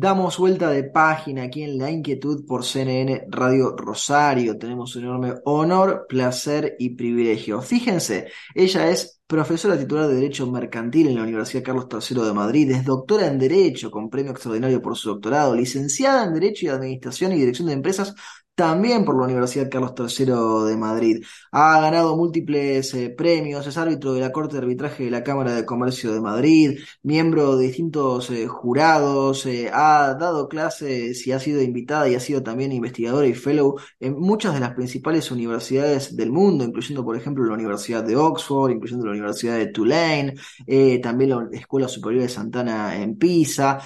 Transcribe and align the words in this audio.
Damos 0.00 0.38
vuelta 0.38 0.70
de 0.70 0.84
página 0.84 1.42
aquí 1.42 1.64
en 1.64 1.76
La 1.76 1.90
Inquietud 1.90 2.46
por 2.46 2.64
CNN 2.64 3.26
Radio 3.30 3.74
Rosario. 3.76 4.56
Tenemos 4.56 4.94
un 4.94 5.02
enorme 5.02 5.34
honor, 5.44 6.06
placer 6.08 6.76
y 6.78 6.90
privilegio. 6.90 7.60
Fíjense, 7.60 8.28
ella 8.54 8.88
es 8.90 9.20
profesora 9.26 9.76
titular 9.76 10.06
de 10.06 10.14
Derecho 10.14 10.48
Mercantil 10.48 11.08
en 11.08 11.16
la 11.16 11.24
Universidad 11.24 11.64
Carlos 11.64 11.88
III 11.90 12.26
de 12.26 12.32
Madrid, 12.32 12.70
es 12.70 12.84
doctora 12.84 13.26
en 13.26 13.40
Derecho 13.40 13.90
con 13.90 14.08
premio 14.08 14.30
extraordinario 14.30 14.80
por 14.80 14.96
su 14.96 15.08
doctorado, 15.08 15.56
licenciada 15.56 16.26
en 16.26 16.34
Derecho 16.34 16.66
y 16.66 16.68
Administración 16.68 17.32
y 17.32 17.38
Dirección 17.38 17.66
de 17.66 17.74
Empresas 17.74 18.14
también 18.58 19.04
por 19.04 19.16
la 19.16 19.26
Universidad 19.26 19.70
Carlos 19.70 19.94
III 19.96 20.68
de 20.68 20.76
Madrid. 20.76 21.24
Ha 21.52 21.80
ganado 21.80 22.16
múltiples 22.16 22.92
eh, 22.94 23.08
premios, 23.08 23.64
es 23.68 23.76
árbitro 23.78 24.12
de 24.14 24.20
la 24.20 24.32
Corte 24.32 24.56
de 24.56 24.62
Arbitraje 24.62 25.04
de 25.04 25.12
la 25.12 25.22
Cámara 25.22 25.52
de 25.54 25.64
Comercio 25.64 26.12
de 26.12 26.20
Madrid, 26.20 26.80
miembro 27.04 27.56
de 27.56 27.66
distintos 27.68 28.30
eh, 28.30 28.48
jurados, 28.48 29.46
eh, 29.46 29.70
ha 29.72 30.16
dado 30.18 30.48
clases 30.48 31.24
y 31.24 31.30
ha 31.30 31.38
sido 31.38 31.62
invitada 31.62 32.08
y 32.08 32.16
ha 32.16 32.20
sido 32.20 32.42
también 32.42 32.72
investigadora 32.72 33.28
y 33.28 33.34
fellow 33.34 33.76
en 34.00 34.18
muchas 34.18 34.54
de 34.54 34.60
las 34.60 34.74
principales 34.74 35.30
universidades 35.30 36.16
del 36.16 36.32
mundo, 36.32 36.64
incluyendo 36.64 37.04
por 37.04 37.16
ejemplo 37.16 37.44
la 37.44 37.54
Universidad 37.54 38.02
de 38.02 38.16
Oxford, 38.16 38.72
incluyendo 38.72 39.06
la 39.06 39.12
Universidad 39.12 39.56
de 39.56 39.68
Tulane, 39.68 40.34
también 41.00 41.30
la 41.30 41.48
Escuela 41.52 41.86
Superior 41.86 42.22
de 42.22 42.28
Santana 42.28 43.00
en 43.00 43.16
Pisa. 43.16 43.78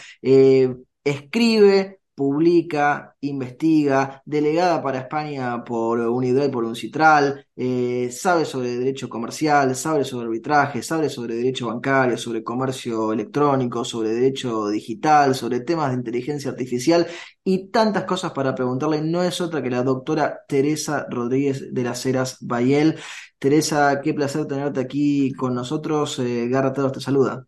escribe 1.05 2.02
publica, 2.15 3.17
investiga, 3.21 4.23
delegada 4.25 4.83
para 4.83 5.01
España 5.01 5.65
por 5.65 6.01
Unidad 6.01 6.45
y 6.47 6.49
por 6.51 6.65
Uncitral, 6.65 7.47
eh, 7.57 8.11
sabe 8.13 8.45
sobre 8.45 8.77
derecho 8.77 9.09
comercial, 9.09 9.75
sabe 9.77 10.05
sobre 10.05 10.27
arbitraje, 10.27 10.83
sabe 10.83 11.09
sobre 11.09 11.37
derecho 11.37 11.69
bancario, 11.69 12.17
sobre 12.19 12.45
comercio 12.45 13.13
electrónico, 13.13 13.85
sobre 13.85 14.11
derecho 14.11 14.69
digital, 14.69 15.35
sobre 15.35 15.61
temas 15.61 15.91
de 15.91 15.97
inteligencia 15.97 16.51
artificial 16.51 17.07
y 17.45 17.69
tantas 17.69 18.05
cosas 18.05 18.33
para 18.33 18.55
preguntarle. 18.55 19.01
No 19.03 19.23
es 19.23 19.41
otra 19.41 19.63
que 19.63 19.71
la 19.71 19.83
doctora 19.83 20.41
Teresa 20.47 21.07
Rodríguez 21.11 21.73
de 21.73 21.83
las 21.83 22.05
Heras 22.07 22.39
Bayel. 22.41 22.99
Teresa, 23.39 24.01
qué 24.03 24.15
placer 24.15 24.47
tenerte 24.47 24.81
aquí 24.81 25.33
con 25.33 25.55
nosotros. 25.55 26.19
Eh, 26.19 26.49
te 26.93 27.01
saluda. 27.01 27.47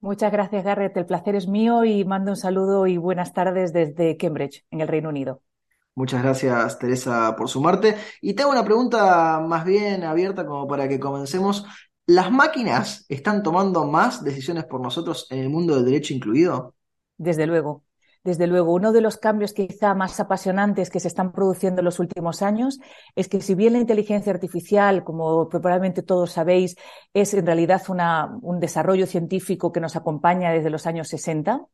Muchas 0.00 0.30
gracias, 0.30 0.62
Garrett. 0.62 0.96
El 0.96 1.06
placer 1.06 1.34
es 1.36 1.48
mío 1.48 1.84
y 1.84 2.04
mando 2.04 2.30
un 2.32 2.36
saludo 2.36 2.86
y 2.86 2.96
buenas 2.96 3.32
tardes 3.32 3.72
desde 3.72 4.16
Cambridge, 4.16 4.64
en 4.70 4.80
el 4.80 4.88
Reino 4.88 5.08
Unido. 5.08 5.42
Muchas 5.94 6.22
gracias, 6.22 6.78
Teresa, 6.78 7.34
por 7.36 7.48
sumarte. 7.48 7.96
Y 8.20 8.34
tengo 8.34 8.50
una 8.50 8.64
pregunta 8.64 9.40
más 9.40 9.64
bien 9.64 10.04
abierta 10.04 10.46
como 10.46 10.68
para 10.68 10.88
que 10.88 11.00
comencemos. 11.00 11.64
¿Las 12.04 12.30
máquinas 12.30 13.06
están 13.08 13.42
tomando 13.42 13.86
más 13.86 14.22
decisiones 14.22 14.66
por 14.66 14.80
nosotros 14.82 15.26
en 15.30 15.38
el 15.38 15.48
mundo 15.48 15.74
del 15.74 15.86
derecho 15.86 16.12
incluido? 16.12 16.74
Desde 17.16 17.46
luego. 17.46 17.85
Desde 18.26 18.48
luego, 18.48 18.72
uno 18.72 18.90
de 18.90 19.00
los 19.00 19.18
cambios 19.18 19.52
quizá 19.52 19.94
más 19.94 20.18
apasionantes 20.18 20.90
que 20.90 20.98
se 20.98 21.06
están 21.06 21.30
produciendo 21.30 21.80
en 21.80 21.84
los 21.84 22.00
últimos 22.00 22.42
años 22.42 22.80
es 23.14 23.28
que 23.28 23.40
si 23.40 23.54
bien 23.54 23.74
la 23.74 23.78
inteligencia 23.78 24.32
artificial, 24.32 25.04
como 25.04 25.48
probablemente 25.48 26.02
todos 26.02 26.32
sabéis, 26.32 26.74
es 27.14 27.32
en 27.34 27.46
realidad 27.46 27.80
un 28.42 28.58
desarrollo 28.58 29.06
científico 29.06 29.70
que 29.70 29.78
nos 29.78 29.94
acompaña 29.94 30.50
desde 30.50 30.70
los 30.70 30.88
años 30.88 31.06
60, 31.06 31.68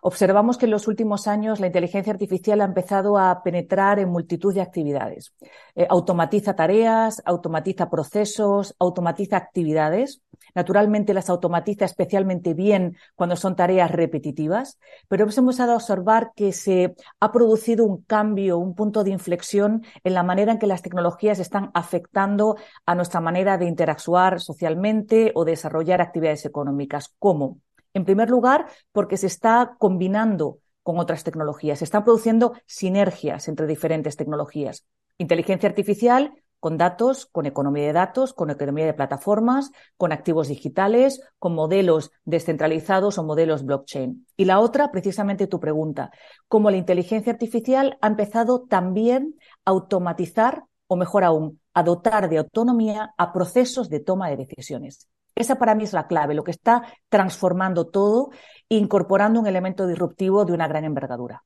observamos 0.00 0.58
que 0.58 0.66
en 0.66 0.70
los 0.70 0.86
últimos 0.86 1.26
años 1.26 1.58
la 1.58 1.66
inteligencia 1.66 2.12
artificial 2.12 2.60
ha 2.60 2.66
empezado 2.66 3.18
a 3.18 3.42
penetrar 3.42 3.98
en 3.98 4.08
multitud 4.08 4.54
de 4.54 4.60
actividades. 4.60 5.34
Eh, 5.74 5.88
automatiza 5.90 6.54
tareas, 6.54 7.20
automatiza 7.24 7.90
procesos, 7.90 8.76
automatiza 8.78 9.36
actividades. 9.36 10.22
Naturalmente 10.54 11.14
las 11.14 11.30
automatiza 11.30 11.84
especialmente 11.84 12.54
bien 12.54 12.96
cuando 13.16 13.34
son 13.34 13.56
tareas 13.56 13.90
repetitivas, 13.90 14.78
pero 15.08 15.24
hemos 15.24 15.36
empezado 15.38 15.80
observar 15.96 16.32
que 16.36 16.52
se 16.52 16.94
ha 17.20 17.32
producido 17.32 17.84
un 17.84 18.02
cambio, 18.02 18.58
un 18.58 18.74
punto 18.74 19.02
de 19.02 19.10
inflexión 19.10 19.84
en 20.04 20.14
la 20.14 20.22
manera 20.22 20.52
en 20.52 20.58
que 20.58 20.66
las 20.66 20.82
tecnologías 20.82 21.38
están 21.38 21.70
afectando 21.74 22.56
a 22.84 22.94
nuestra 22.94 23.20
manera 23.20 23.56
de 23.56 23.66
interactuar 23.66 24.40
socialmente 24.40 25.32
o 25.34 25.44
desarrollar 25.44 26.00
actividades 26.00 26.44
económicas. 26.44 27.14
¿Cómo? 27.18 27.60
En 27.94 28.04
primer 28.04 28.28
lugar, 28.28 28.66
porque 28.92 29.16
se 29.16 29.26
está 29.26 29.76
combinando 29.78 30.58
con 30.82 30.98
otras 30.98 31.24
tecnologías, 31.24 31.78
se 31.78 31.84
están 31.84 32.04
produciendo 32.04 32.52
sinergias 32.66 33.48
entre 33.48 33.66
diferentes 33.66 34.16
tecnologías. 34.16 34.84
Inteligencia 35.18 35.68
artificial 35.68 36.32
con 36.60 36.76
datos, 36.78 37.26
con 37.26 37.46
economía 37.46 37.86
de 37.86 37.92
datos, 37.92 38.32
con 38.32 38.50
economía 38.50 38.86
de 38.86 38.94
plataformas, 38.94 39.70
con 39.96 40.12
activos 40.12 40.48
digitales, 40.48 41.20
con 41.38 41.54
modelos 41.54 42.10
descentralizados 42.24 43.18
o 43.18 43.24
modelos 43.24 43.64
blockchain. 43.64 44.26
Y 44.36 44.44
la 44.44 44.60
otra, 44.60 44.90
precisamente 44.90 45.46
tu 45.46 45.60
pregunta, 45.60 46.10
cómo 46.48 46.70
la 46.70 46.76
inteligencia 46.76 47.32
artificial 47.32 47.98
ha 48.00 48.06
empezado 48.06 48.62
también 48.62 49.36
a 49.64 49.70
automatizar, 49.70 50.64
o 50.86 50.96
mejor 50.96 51.24
aún, 51.24 51.60
a 51.74 51.82
dotar 51.82 52.28
de 52.28 52.38
autonomía 52.38 53.14
a 53.16 53.32
procesos 53.32 53.88
de 53.88 54.00
toma 54.00 54.30
de 54.30 54.36
decisiones. 54.36 55.08
Esa 55.34 55.56
para 55.56 55.74
mí 55.74 55.84
es 55.84 55.92
la 55.92 56.06
clave, 56.06 56.34
lo 56.34 56.44
que 56.44 56.52
está 56.52 56.82
transformando 57.08 57.88
todo, 57.88 58.30
incorporando 58.68 59.40
un 59.40 59.46
elemento 59.46 59.86
disruptivo 59.86 60.44
de 60.44 60.52
una 60.52 60.68
gran 60.68 60.84
envergadura 60.84 61.44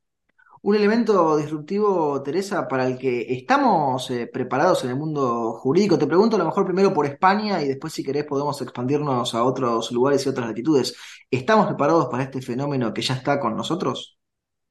un 0.62 0.76
elemento 0.76 1.37
disruptivo, 1.38 2.22
Teresa, 2.22 2.69
para 2.69 2.87
el 2.87 2.98
que 2.98 3.32
estamos 3.32 4.10
eh, 4.10 4.26
preparados 4.26 4.84
en 4.84 4.91
el 4.91 4.97
mundo 4.97 5.54
jurídico. 5.54 5.98
Te 5.98 6.06
pregunto 6.06 6.37
a 6.37 6.38
lo 6.38 6.44
mejor 6.44 6.66
primero 6.66 6.93
por 6.93 7.06
España 7.06 7.62
y 7.62 7.69
después 7.69 7.93
si 7.93 8.04
querés 8.04 8.25
podemos 8.25 8.60
expandirnos 8.60 9.34
a 9.34 9.44
otros 9.44 9.91
lugares 9.93 10.25
y 10.26 10.28
otras 10.28 10.49
latitudes. 10.49 10.94
¿Estamos 11.31 11.66
preparados 11.66 12.06
para 12.10 12.25
este 12.25 12.43
fenómeno 12.43 12.93
que 12.93 13.03
ya 13.03 13.15
está 13.15 13.41
con 13.41 13.56
nosotros? 13.56 14.19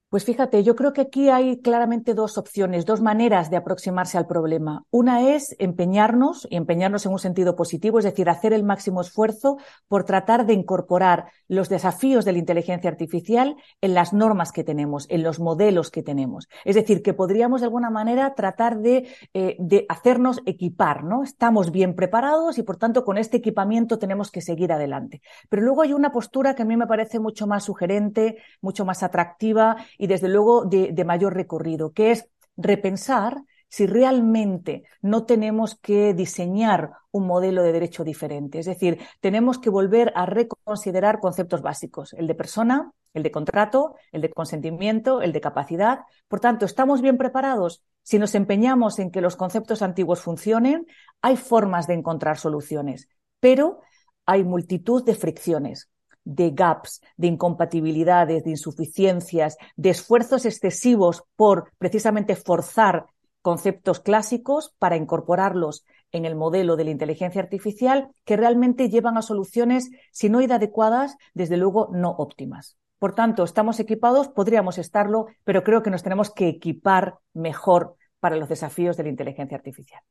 Pues 0.10 0.26
fíjate, 0.26 0.64
yo 0.64 0.76
creo 0.76 0.92
que 0.92 1.02
aquí 1.02 1.30
hay 1.30 1.62
claramente 1.62 2.16
dos 2.16 2.40
opciones, 2.40 2.88
dos 2.88 3.00
maneras 3.00 3.52
de 3.52 3.58
aproximarse 3.58 4.18
al 4.18 4.26
problema. 4.26 4.84
Una 4.90 5.36
es 5.36 5.56
empeñarnos, 5.60 6.48
y 6.50 6.56
empeñarnos 6.56 7.06
en 7.06 7.12
un 7.12 7.20
sentido 7.20 7.56
positivo, 7.56 8.00
es 8.00 8.06
decir, 8.06 8.28
hacer 8.28 8.52
el 8.52 8.64
máximo 8.64 9.02
esfuerzo 9.02 9.58
por 9.88 10.06
tratar 10.06 10.48
de 10.48 10.54
incorporar 10.54 11.26
los 11.48 11.70
desafíos 11.70 12.26
de 12.26 12.32
la 12.32 12.40
inteligencia 12.40 12.90
artificial 12.90 13.56
en 13.82 13.94
las 13.94 14.12
normas 14.12 14.52
que 14.52 14.64
tenemos, 14.64 15.06
en 15.10 15.22
los 15.22 15.40
modelos 15.40 15.92
que 15.92 16.02
tenemos. 16.02 16.48
Es 16.66 16.74
decir, 16.74 17.04
que 17.04 17.14
podríamos 17.14 17.62
de 17.62 17.68
alguna 17.68 17.92
manera 17.92 18.34
tratar 18.34 18.80
de, 18.80 19.08
eh, 19.36 19.86
hacernos 19.90 20.42
equipar, 20.48 21.04
¿no? 21.04 21.22
Estamos 21.22 21.72
bien 21.72 21.94
preparados 21.94 22.58
y 22.58 22.64
por 22.64 22.78
tanto 22.78 23.06
con 23.06 23.20
este 23.20 23.38
equipamiento 23.38 24.00
tenemos 24.00 24.32
que 24.32 24.42
seguir 24.42 24.74
adelante. 24.74 25.22
Pero 25.50 25.62
luego 25.62 25.84
hay 25.84 25.94
una 25.94 26.12
postura 26.12 26.56
que 26.56 26.64
a 26.64 26.66
mí 26.66 26.76
me 26.78 26.88
parece 26.88 27.20
mucho 27.20 27.46
más 27.46 27.66
sugerente, 27.66 28.38
mucho 28.60 28.86
más 28.86 29.04
atractiva 29.04 29.78
y 30.00 30.08
desde 30.08 30.30
luego 30.30 30.66
de, 30.66 31.04
mayor 31.06 31.36
recorrido, 31.36 31.92
que 31.92 32.12
es 32.12 32.28
repensar 32.58 33.44
si 33.68 33.86
realmente 33.86 34.84
no 35.02 35.26
tenemos 35.26 35.76
que 35.76 36.16
diseñar 36.16 36.94
un 37.12 37.28
modelo 37.28 37.62
de 37.62 37.74
derecho 37.74 38.04
diferente. 38.04 38.60
Es 38.60 38.66
decir, 38.66 39.00
tenemos 39.20 39.60
que 39.60 39.70
volver 39.70 40.12
a 40.16 40.26
reconsiderar 40.26 41.20
conceptos 41.20 41.62
básicos, 41.62 42.14
el 42.14 42.26
de 42.26 42.34
persona, 42.34 42.94
el 43.14 43.24
de 43.24 43.32
contrato, 43.32 43.96
el 44.12 44.22
de 44.22 44.32
consentimiento, 44.32 45.22
el 45.22 45.34
de 45.34 45.42
capacidad. 45.42 46.00
Por 46.28 46.40
tanto, 46.40 46.66
¿estamos 46.66 47.02
bien 47.02 47.18
preparados? 47.18 47.84
Si 48.02 48.18
nos 48.18 48.34
empeñamos 48.36 48.98
en 49.00 49.12
que 49.12 49.22
los 49.22 49.36
conceptos 49.36 49.82
antiguos 49.82 50.22
funcionen, 50.22 50.88
hay 51.22 51.36
formas 51.36 51.88
de 51.88 51.96
encontrar 51.96 52.40
soluciones, 52.40 53.10
pero 53.40 53.82
hay 54.26 54.46
multitud 54.46 55.04
de 55.04 55.14
fricciones 55.14 55.90
de 56.30 56.52
gaps, 56.52 57.02
de 57.18 57.28
incompatibilidades, 57.28 58.44
de 58.44 58.52
insuficiencias, 58.52 59.58
de 59.76 59.90
esfuerzos 59.90 60.46
excesivos 60.46 61.24
por 61.36 61.72
precisamente 61.80 62.36
forzar 62.36 63.08
conceptos 63.42 64.00
clásicos 64.00 64.76
para 64.78 64.96
incorporarlos 64.96 65.86
en 66.12 66.26
el 66.26 66.36
modelo 66.36 66.76
de 66.76 66.84
la 66.84 66.92
inteligencia 66.92 67.42
artificial 67.42 68.10
que 68.26 68.38
realmente 68.38 68.90
llevan 68.90 69.18
a 69.18 69.24
soluciones, 69.24 69.90
si 70.12 70.30
no 70.30 70.42
inadecuadas, 70.42 71.18
desde 71.34 71.58
luego 71.58 71.90
no 71.92 72.12
óptimas. 72.12 72.78
Por 73.00 73.16
tanto, 73.16 73.44
estamos 73.44 73.80
equipados, 73.80 74.28
podríamos 74.28 74.78
estarlo, 74.78 75.28
pero 75.44 75.64
creo 75.64 75.82
que 75.82 75.90
nos 75.90 76.04
tenemos 76.04 76.32
que 76.32 76.48
equipar 76.48 77.16
mejor 77.34 77.96
para 78.20 78.36
los 78.36 78.50
desafíos 78.50 78.98
de 78.98 79.04
la 79.04 79.10
inteligencia 79.10 79.58
artificial. 79.58 80.04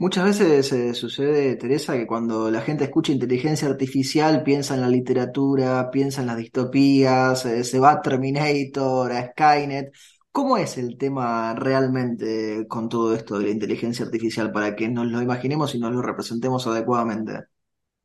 Muchas 0.00 0.24
veces 0.24 0.72
eh, 0.72 0.94
sucede, 0.94 1.56
Teresa, 1.56 1.92
que 1.92 2.06
cuando 2.06 2.50
la 2.50 2.62
gente 2.62 2.84
escucha 2.84 3.12
inteligencia 3.12 3.68
artificial 3.68 4.42
piensa 4.42 4.74
en 4.74 4.80
la 4.80 4.88
literatura, 4.88 5.90
piensa 5.90 6.22
en 6.22 6.28
las 6.28 6.38
distopías, 6.38 7.44
eh, 7.44 7.62
se 7.64 7.78
va 7.78 7.90
a 7.90 8.00
Terminator, 8.00 9.12
a 9.12 9.26
Skynet. 9.32 9.92
¿Cómo 10.32 10.56
es 10.56 10.78
el 10.78 10.96
tema 10.96 11.54
realmente 11.54 12.66
con 12.66 12.88
todo 12.88 13.14
esto 13.14 13.38
de 13.38 13.44
la 13.44 13.50
inteligencia 13.50 14.06
artificial 14.06 14.50
para 14.50 14.74
que 14.74 14.88
nos 14.88 15.06
lo 15.06 15.20
imaginemos 15.20 15.74
y 15.74 15.78
nos 15.78 15.92
lo 15.92 16.00
representemos 16.00 16.66
adecuadamente? 16.66 17.48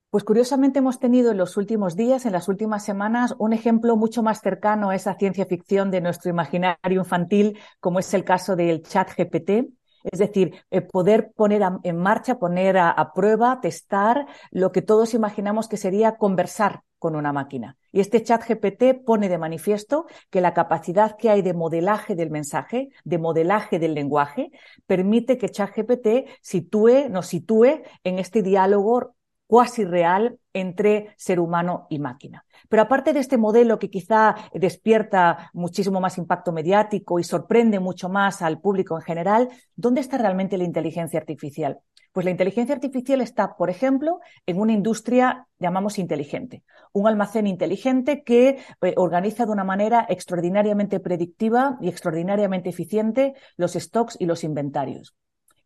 Pues 0.10 0.26
curiosamente 0.26 0.80
hemos 0.80 1.00
tenido 1.00 1.32
en 1.32 1.38
los 1.38 1.56
últimos 1.56 1.96
días, 1.96 2.26
en 2.26 2.34
las 2.34 2.50
últimas 2.50 2.84
semanas, 2.84 3.36
un 3.40 3.54
ejemplo 3.54 3.96
mucho 3.96 4.22
más 4.22 4.42
cercano 4.42 4.90
a 4.90 4.96
esa 4.96 5.14
ciencia 5.14 5.46
ficción 5.46 5.92
de 5.92 6.02
nuestro 6.02 6.30
imaginario 6.30 7.00
infantil, 7.00 7.58
como 7.80 8.00
es 8.00 8.14
el 8.14 8.26
caso 8.26 8.58
del 8.58 8.82
chat 8.84 9.10
GPT. 9.16 9.75
Es 10.12 10.20
decir, 10.20 10.54
eh, 10.72 10.82
poder 10.82 11.32
poner 11.36 11.62
en 11.84 11.98
marcha, 11.98 12.38
poner 12.38 12.78
a, 12.78 13.12
prueba, 13.14 13.60
testar 13.62 14.28
lo 14.52 14.72
que 14.72 14.82
todos 14.82 15.14
imaginamos 15.14 15.68
que 15.68 15.78
sería 15.78 16.18
conversar 16.18 16.82
con 17.00 17.16
una 17.16 17.34
máquina. 17.34 17.78
Y 17.92 18.00
este 18.00 18.24
chat 18.24 18.44
GPT 18.48 19.04
pone 19.06 19.30
de 19.30 19.38
manifiesto 19.38 20.06
que 20.30 20.42
la 20.42 20.54
capacidad 20.54 21.18
que 21.18 21.30
hay 21.30 21.42
de 21.42 21.54
modelaje 21.54 22.16
del 22.16 22.30
mensaje, 22.32 22.90
de 23.04 23.18
modelaje 23.18 23.80
del 23.80 23.94
lenguaje, 23.94 24.52
permite 24.86 25.38
que 25.38 25.50
chat 25.50 25.76
GPT 25.76 26.28
sitúe, 26.42 27.10
nos 27.10 27.28
sitúe 27.28 27.82
en 28.04 28.20
este 28.20 28.42
diálogo 28.42 29.15
cuasi 29.48 29.86
real 29.86 30.40
entre 30.54 31.14
ser 31.18 31.40
humano 31.40 31.88
y 31.90 32.00
máquina. 32.00 32.46
Pero 32.70 32.84
aparte 32.84 33.14
de 33.14 33.20
este 33.20 33.38
modelo 33.38 33.80
que 33.80 33.90
quizá 33.90 34.36
despierta 34.54 35.50
muchísimo 35.54 36.00
más 36.00 36.18
impacto 36.18 36.52
mediático 36.52 37.20
y 37.20 37.24
sorprende 37.24 37.80
mucho 37.80 38.10
más 38.10 38.42
al 38.42 38.60
público 38.60 38.96
en 38.96 39.04
general, 39.04 39.50
¿dónde 39.76 40.02
está 40.02 40.18
realmente 40.18 40.58
la 40.58 40.64
inteligencia 40.64 41.20
artificial? 41.20 41.80
Pues 42.12 42.24
la 42.24 42.32
inteligencia 42.32 42.74
artificial 42.74 43.20
está, 43.20 43.58
por 43.58 43.70
ejemplo, 43.70 44.22
en 44.46 44.58
una 44.58 44.72
industria, 44.72 45.48
llamamos 45.60 46.00
inteligente, 46.00 46.64
un 46.94 47.08
almacén 47.08 47.46
inteligente 47.46 48.24
que 48.24 48.60
eh, 48.82 48.94
organiza 48.96 49.46
de 49.46 49.52
una 49.52 49.66
manera 49.66 50.06
extraordinariamente 50.08 51.02
predictiva 51.02 51.78
y 51.82 51.90
extraordinariamente 51.90 52.70
eficiente 52.70 53.34
los 53.58 53.74
stocks 53.74 54.16
y 54.18 54.28
los 54.28 54.46
inventarios 54.46 55.14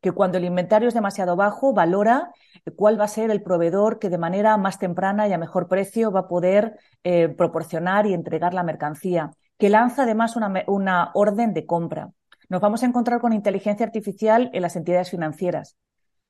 que 0.02 0.12
cuando 0.12 0.38
el 0.38 0.46
inventario 0.46 0.88
es 0.88 0.94
demasiado 0.94 1.36
bajo, 1.36 1.74
valora 1.74 2.32
cuál 2.76 3.00
va 3.00 3.06
a 3.06 3.10
ser 3.10 3.32
el 3.32 3.42
proveedor 3.42 4.00
que 4.00 4.10
de 4.10 4.18
manera 4.18 4.58
más 4.58 4.80
temprana 4.80 5.28
y 5.28 5.34
a 5.34 5.38
mejor 5.38 5.68
precio 5.68 6.12
va 6.12 6.22
a 6.22 6.28
poder 6.28 6.78
eh, 7.04 7.30
proporcionar 7.30 8.06
y 8.06 8.14
entregar 8.14 8.54
la 8.54 8.64
mercancía, 8.64 9.32
que 9.58 9.70
lanza 9.70 10.04
además 10.04 10.36
una 10.68 11.12
orden 11.14 11.54
de 11.54 11.66
compra. 11.66 12.12
Nos 12.50 12.62
vamos 12.62 12.82
a 12.82 12.86
encontrar 12.86 13.22
con 13.22 13.34
inteligencia 13.34 13.86
artificial 13.86 14.50
en 14.54 14.62
las 14.62 14.76
entidades 14.76 15.12
financieras, 15.12 15.78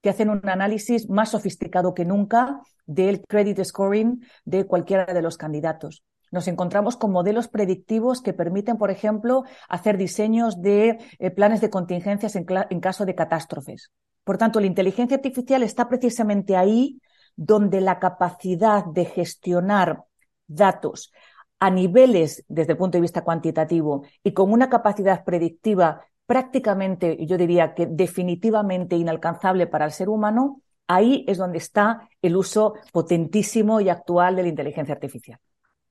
que 0.01 0.09
hacen 0.09 0.29
un 0.29 0.47
análisis 0.47 1.09
más 1.09 1.29
sofisticado 1.29 1.93
que 1.93 2.05
nunca 2.05 2.61
del 2.85 3.21
credit 3.21 3.63
scoring 3.63 4.21
de 4.45 4.65
cualquiera 4.65 5.05
de 5.05 5.21
los 5.21 5.37
candidatos. 5.37 6.03
Nos 6.31 6.47
encontramos 6.47 6.97
con 6.97 7.11
modelos 7.11 7.47
predictivos 7.47 8.21
que 8.21 8.33
permiten, 8.33 8.77
por 8.77 8.91
ejemplo, 8.91 9.43
hacer 9.67 9.97
diseños 9.97 10.61
de 10.61 10.99
eh, 11.19 11.31
planes 11.31 11.61
de 11.61 11.69
contingencias 11.69 12.35
en, 12.35 12.45
en 12.69 12.79
caso 12.79 13.05
de 13.05 13.15
catástrofes. 13.15 13.91
Por 14.23 14.37
tanto, 14.37 14.59
la 14.59 14.67
inteligencia 14.67 15.17
artificial 15.17 15.63
está 15.63 15.89
precisamente 15.89 16.55
ahí 16.55 17.01
donde 17.35 17.81
la 17.81 17.99
capacidad 17.99 18.85
de 18.85 19.05
gestionar 19.05 20.03
datos 20.47 21.11
a 21.59 21.69
niveles 21.69 22.43
desde 22.47 22.73
el 22.73 22.77
punto 22.77 22.97
de 22.97 23.01
vista 23.01 23.23
cuantitativo 23.23 24.03
y 24.23 24.33
con 24.33 24.51
una 24.51 24.69
capacidad 24.69 25.23
predictiva 25.23 26.01
prácticamente, 26.25 27.25
yo 27.25 27.37
diría 27.37 27.73
que 27.73 27.87
definitivamente 27.87 28.95
inalcanzable 28.95 29.65
para 29.65 29.85
el 29.85 29.91
ser 29.91 30.09
humano, 30.09 30.61
ahí 30.87 31.25
es 31.27 31.37
donde 31.37 31.57
está 31.57 32.07
el 32.21 32.35
uso 32.35 32.75
potentísimo 32.91 33.81
y 33.81 33.89
actual 33.89 34.35
de 34.35 34.43
la 34.43 34.49
inteligencia 34.49 34.93
artificial. 34.93 35.39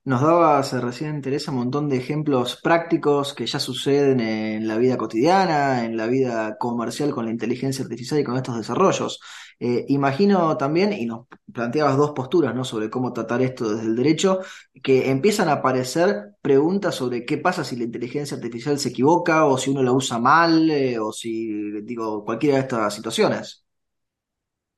Nos 0.09 0.23
dabas 0.23 0.73
recién, 0.73 1.21
Teresa, 1.21 1.51
un 1.51 1.59
montón 1.59 1.91
de 1.91 1.99
ejemplos 1.99 2.59
prácticos 2.63 3.35
que 3.35 3.45
ya 3.45 3.59
suceden 3.61 4.21
en 4.21 4.67
la 4.67 4.79
vida 4.79 4.97
cotidiana, 4.97 5.85
en 5.85 5.99
la 5.99 6.07
vida 6.07 6.57
comercial 6.57 7.11
con 7.11 7.27
la 7.27 7.31
inteligencia 7.31 7.85
artificial 7.85 8.19
y 8.19 8.25
con 8.25 8.35
estos 8.37 8.57
desarrollos. 8.57 9.21
Eh, 9.61 9.85
imagino 9.89 10.57
también, 10.57 10.95
y 10.95 11.05
nos 11.05 11.27
planteabas 11.53 11.99
dos 11.99 12.13
posturas 12.13 12.55
¿no? 12.55 12.65
sobre 12.65 12.89
cómo 12.89 13.13
tratar 13.13 13.43
esto 13.43 13.69
desde 13.69 13.85
el 13.85 13.97
derecho, 13.97 14.41
que 14.83 15.11
empiezan 15.11 15.51
a 15.51 15.61
aparecer 15.61 16.37
preguntas 16.41 16.95
sobre 16.95 17.27
qué 17.27 17.37
pasa 17.37 17.63
si 17.63 17.77
la 17.77 17.85
inteligencia 17.85 18.39
artificial 18.39 18.79
se 18.79 18.89
equivoca 18.89 19.45
o 19.45 19.59
si 19.59 19.69
uno 19.69 19.83
la 19.83 19.93
usa 19.93 20.19
mal 20.19 20.71
eh, 20.71 20.99
o 20.99 21.13
si, 21.13 21.83
digo, 21.83 22.25
cualquiera 22.25 22.57
de 22.57 22.63
estas 22.63 22.95
situaciones. 22.95 23.67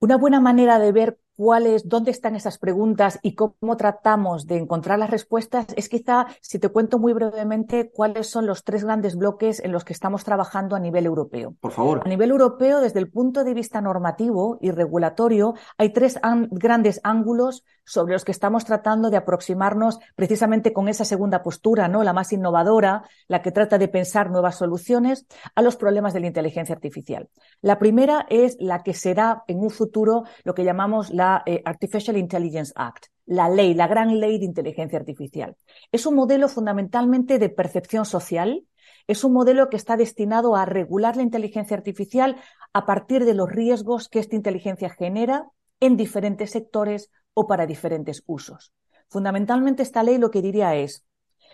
Una 0.00 0.17
buena 0.17 0.41
manera 0.41 0.81
de 0.81 0.91
ver 0.91 1.19
cuáles, 1.40 1.88
dónde 1.88 2.10
están 2.10 2.37
esas 2.37 2.58
preguntas 2.58 3.19
y 3.22 3.34
cómo 3.34 3.78
tratamos 3.78 4.46
de 4.46 4.58
encontrar 4.58 4.98
las 4.98 5.08
respuestas, 5.08 5.69
es 5.75 5.88
quizá, 5.88 6.26
si 6.42 6.58
te 6.58 6.69
cuento 6.69 6.98
muy 6.98 7.14
brevemente, 7.14 7.90
cuáles 7.90 8.26
son 8.26 8.46
los 8.46 8.62
tres 8.62 8.84
grandes 8.84 9.16
bloques 9.16 9.58
en 9.64 9.72
los 9.72 9.82
que 9.82 9.94
estamos 9.94 10.22
trabajando 10.22 10.76
a 10.76 10.81
nivel 10.81 11.06
europeo. 11.06 11.54
Por 11.58 11.72
favor. 11.72 12.02
A 12.04 12.08
nivel 12.10 12.31
europeo, 12.31 12.82
desde 12.82 12.98
el 12.98 13.10
punto 13.10 13.42
de 13.42 13.54
vista 13.54 13.81
normativo 13.81 14.58
y 14.60 14.70
regulatorio, 14.70 15.54
hay 15.78 15.94
tres 15.94 16.20
grandes 16.50 17.00
ángulos 17.04 17.64
sobre 17.86 18.12
los 18.12 18.25
que 18.26 18.32
estamos 18.32 18.66
tratando 18.66 19.08
de 19.08 19.16
aproximarnos 19.16 19.98
precisamente 20.14 20.75
con 20.75 20.88
esa 20.88 21.06
segunda 21.06 21.43
postura, 21.43 21.88
¿no? 21.88 22.04
La 22.04 22.12
más 22.12 22.34
innovadora, 22.34 23.04
la 23.28 23.40
que 23.40 23.50
trata 23.50 23.78
de 23.78 23.88
pensar 23.88 24.31
nuevas 24.31 24.56
soluciones 24.56 25.26
a 25.54 25.62
los 25.62 25.76
problemas 25.76 26.12
de 26.12 26.20
la 26.20 26.26
inteligencia 26.26 26.75
artificial. 26.75 27.31
La 27.62 27.78
primera 27.78 28.26
es 28.28 28.58
la 28.60 28.82
que 28.82 28.93
será 28.93 29.43
en 29.48 29.60
un 29.60 29.70
futuro 29.70 30.25
lo 30.44 30.54
que 30.54 30.64
llamamos 30.64 31.10
la 31.10 31.30
eh, 31.47 31.62
Artificial 31.65 32.17
Intelligence 32.17 32.73
Act, 32.75 33.06
la 33.27 33.49
ley, 33.49 33.75
la 33.75 33.87
gran 33.87 34.19
ley 34.21 34.38
de 34.38 34.44
inteligencia 34.44 34.99
artificial. 34.99 35.56
Es 35.93 36.06
un 36.06 36.15
modelo 36.15 36.49
fundamentalmente 36.49 37.38
de 37.38 37.49
percepción 37.49 38.05
social, 38.05 38.65
es 39.06 39.25
un 39.25 39.32
modelo 39.32 39.69
que 39.69 39.77
está 39.77 39.97
destinado 39.97 40.56
a 40.56 40.65
regular 40.65 41.17
la 41.17 41.23
inteligencia 41.23 41.77
artificial 41.77 42.37
a 42.73 42.87
partir 42.87 43.25
de 43.25 43.35
los 43.35 43.50
riesgos 43.50 44.09
que 44.09 44.19
esta 44.19 44.37
inteligencia 44.37 44.91
genera 44.91 45.47
en 45.81 45.97
diferentes 45.97 46.50
sectores 46.50 47.11
o 47.35 47.47
para 47.47 47.67
diferentes 47.67 48.23
usos. 48.27 48.73
Fundamentalmente 49.09 49.82
esta 49.82 50.03
ley 50.03 50.19
lo 50.19 50.31
que 50.31 50.43
diría 50.43 50.77
es, 50.77 51.05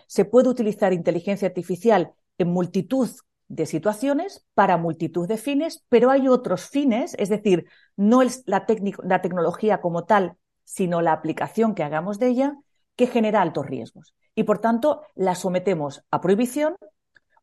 se 0.07 0.25
puede 0.25 0.49
utilizar 0.49 0.93
inteligencia 0.93 1.47
artificial 1.47 2.13
en 2.37 2.49
multitud 2.49 3.09
de 3.47 3.65
situaciones 3.65 4.45
para 4.53 4.77
multitud 4.77 5.27
de 5.27 5.37
fines, 5.37 5.83
pero 5.89 6.11
hay 6.11 6.27
otros 6.27 6.69
fines, 6.69 7.15
es 7.17 7.29
decir, 7.29 7.65
no 7.95 8.21
es 8.21 8.43
la, 8.45 8.65
la 9.03 9.21
tecnología 9.21 9.81
como 9.81 10.05
tal, 10.05 10.33
sino 10.63 11.01
la 11.01 11.13
aplicación 11.13 11.75
que 11.75 11.83
hagamos 11.83 12.19
de 12.19 12.27
ella, 12.27 12.57
que 12.95 13.07
genera 13.07 13.41
altos 13.41 13.65
riesgos. 13.67 14.15
Y 14.35 14.43
por 14.43 14.59
tanto, 14.59 15.01
la 15.15 15.35
sometemos 15.35 16.03
a 16.11 16.21
prohibición 16.21 16.75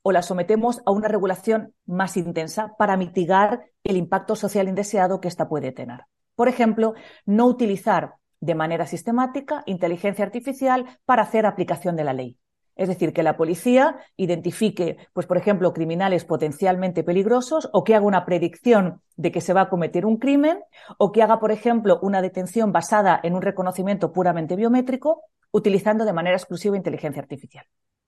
o 0.03 0.13
la 0.13 0.23
sometemos 0.23 0.83
a 0.85 0.91
una 0.91 1.09
regulación 1.09 1.75
más 1.87 2.17
intensa 2.19 2.75
para 2.77 2.97
mitigar 2.97 3.65
el 3.83 3.97
impacto 3.97 4.37
social 4.37 4.69
indeseado 4.69 5.21
que 5.21 5.29
ésta 5.29 5.49
puede 5.49 5.73
tener. 5.73 6.03
Por 6.35 6.49
ejemplo, 6.49 6.95
no 7.25 7.47
utilizar 7.47 8.17
de 8.41 8.55
manera 8.55 8.87
sistemática 8.87 9.63
inteligencia 9.65 10.25
artificial 10.25 10.99
para 11.07 11.23
hacer 11.23 11.47
aplicación 11.47 11.97
de 11.97 12.05
la 12.05 12.13
ley. 12.13 12.39
Es 12.77 12.89
decir, 12.89 13.13
que 13.13 13.23
la 13.23 13.37
policía 13.37 13.99
identifique, 14.17 14.97
pues, 15.13 15.27
por 15.27 15.37
ejemplo, 15.37 15.73
criminales 15.73 16.25
potencialmente 16.25 17.05
peligrosos 17.05 17.69
o 17.73 17.85
que 17.85 17.95
haga 17.95 18.07
una 18.07 18.25
predicción 18.25 19.01
de 19.17 19.31
que 19.31 19.41
se 19.41 19.53
va 19.53 19.63
a 19.63 19.69
cometer 19.69 20.07
un 20.07 20.17
crimen 20.17 20.59
o 20.99 21.13
que 21.13 21.23
haga, 21.23 21.39
por 21.39 21.53
ejemplo, 21.53 21.99
una 22.03 22.21
detención 22.21 22.73
basada 22.73 23.21
en 23.23 23.35
un 23.35 23.43
reconocimiento 23.43 24.13
puramente 24.13 24.57
biométrico 24.57 25.23
utilizando 25.53 26.05
de 26.05 26.13
manera 26.13 26.37
exclusiva 26.37 26.77
inteligencia 26.77 27.23
artificial. 27.23 27.65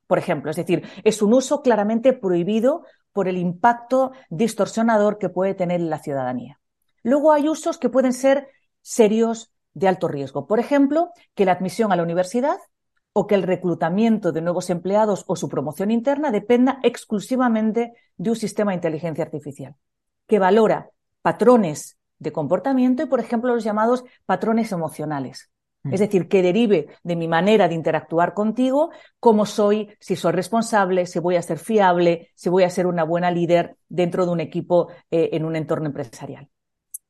Por 0.07 0.19
ejemplo, 0.19 0.51
es 0.51 0.57
decir, 0.57 0.85
es 1.05 1.23
un 1.23 1.33
uso 1.33 1.63
claramente 1.63 2.13
prohibido 2.13 2.85
por 3.13 3.29
el 3.29 3.39
impacto 3.39 4.13
distorsionador 4.31 5.19
que 5.19 5.29
puede 5.29 5.55
tener 5.55 5.81
en 5.81 5.91
la 5.91 6.01
ciudadanía. 6.01 6.61
Luego 7.03 7.33
hay 7.33 7.49
usos 7.49 7.79
que 7.79 7.89
pueden 7.89 8.13
ser 8.13 8.49
serios 8.83 9.53
de 9.75 9.89
alto 9.89 10.09
riesgo. 10.09 10.47
Por 10.47 10.59
ejemplo, 10.59 11.11
que 11.35 11.45
la 11.45 11.53
admisión 11.53 11.93
a 11.93 11.97
la 11.97 12.03
universidad 12.03 12.57
o 13.19 13.27
que 13.27 13.35
el 13.35 13.45
reclutamiento 13.45 14.31
de 14.31 14.43
nuevos 14.43 14.69
empleados 14.69 15.25
o 15.27 15.37
su 15.37 15.49
promoción 15.49 15.91
interna 15.91 16.31
dependa 16.31 16.81
exclusivamente 16.83 17.95
de 18.19 18.29
un 18.29 18.37
sistema 18.37 18.73
de 18.73 18.75
inteligencia 18.75 19.25
artificial, 19.25 19.75
que 20.27 20.39
valora 20.39 20.91
patrones 21.23 21.97
de 22.19 22.31
comportamiento 22.31 23.03
y, 23.03 23.07
por 23.07 23.21
ejemplo, 23.21 23.55
los 23.55 23.65
llamados 23.65 24.05
patrones 24.27 24.71
emocionales. 24.71 25.51
Mm. 25.85 25.95
Es 25.95 26.01
decir, 26.01 26.29
que 26.29 26.43
derive 26.43 26.89
de 27.05 27.17
mi 27.17 27.27
manera 27.27 27.69
de 27.69 27.75
interactuar 27.75 28.35
contigo, 28.35 28.91
cómo 29.19 29.47
soy, 29.47 29.97
si 29.99 30.15
soy 30.15 30.33
responsable, 30.33 31.07
si 31.07 31.19
voy 31.19 31.37
a 31.37 31.43
ser 31.43 31.59
fiable, 31.59 32.33
si 32.35 32.51
voy 32.51 32.65
a 32.65 32.71
ser 32.71 32.87
una 32.87 33.05
buena 33.05 33.31
líder 33.31 33.79
dentro 33.89 34.27
de 34.27 34.33
un 34.33 34.41
equipo 34.41 34.89
eh, 35.11 35.31
en 35.33 35.47
un 35.47 35.57
entorno 35.57 35.87
empresarial. 35.87 36.51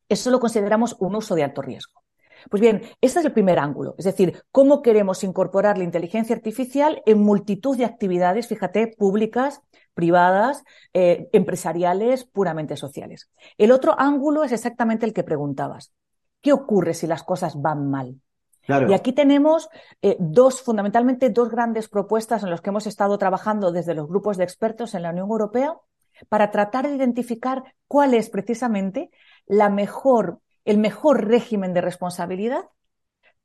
Eso 0.08 0.30
lo 0.30 0.38
consideramos 0.38 0.94
un 1.00 1.16
uso 1.16 1.34
de 1.34 1.42
alto 1.42 1.62
riesgo. 1.62 2.05
Pues 2.50 2.60
bien, 2.60 2.82
este 3.00 3.20
es 3.20 3.24
el 3.24 3.32
primer 3.32 3.58
ángulo, 3.58 3.94
es 3.98 4.04
decir, 4.04 4.42
cómo 4.52 4.82
queremos 4.82 5.24
incorporar 5.24 5.78
la 5.78 5.84
inteligencia 5.84 6.36
artificial 6.36 7.02
en 7.06 7.18
multitud 7.18 7.76
de 7.76 7.84
actividades, 7.84 8.46
fíjate, 8.46 8.94
públicas, 8.98 9.62
privadas, 9.94 10.62
eh, 10.92 11.28
empresariales, 11.32 12.24
puramente 12.24 12.76
sociales. 12.76 13.30
El 13.56 13.72
otro 13.72 13.98
ángulo 13.98 14.44
es 14.44 14.52
exactamente 14.52 15.06
el 15.06 15.12
que 15.12 15.24
preguntabas. 15.24 15.92
¿Qué 16.42 16.52
ocurre 16.52 16.94
si 16.94 17.06
las 17.06 17.22
cosas 17.22 17.60
van 17.60 17.90
mal? 17.90 18.20
Y 18.68 18.92
aquí 18.92 19.12
tenemos 19.12 19.68
eh, 20.02 20.16
dos, 20.18 20.60
fundamentalmente 20.60 21.30
dos 21.30 21.50
grandes 21.50 21.88
propuestas 21.88 22.42
en 22.42 22.50
las 22.50 22.60
que 22.60 22.70
hemos 22.70 22.86
estado 22.86 23.16
trabajando 23.16 23.70
desde 23.70 23.94
los 23.94 24.08
grupos 24.08 24.36
de 24.36 24.44
expertos 24.44 24.94
en 24.94 25.02
la 25.02 25.10
Unión 25.10 25.30
Europea 25.30 25.76
para 26.28 26.50
tratar 26.50 26.88
de 26.88 26.96
identificar 26.96 27.62
cuál 27.86 28.14
es 28.14 28.28
precisamente 28.28 29.10
la 29.46 29.70
mejor, 29.70 30.40
el 30.66 30.76
mejor 30.76 31.26
régimen 31.26 31.72
de 31.72 31.80
responsabilidad 31.80 32.64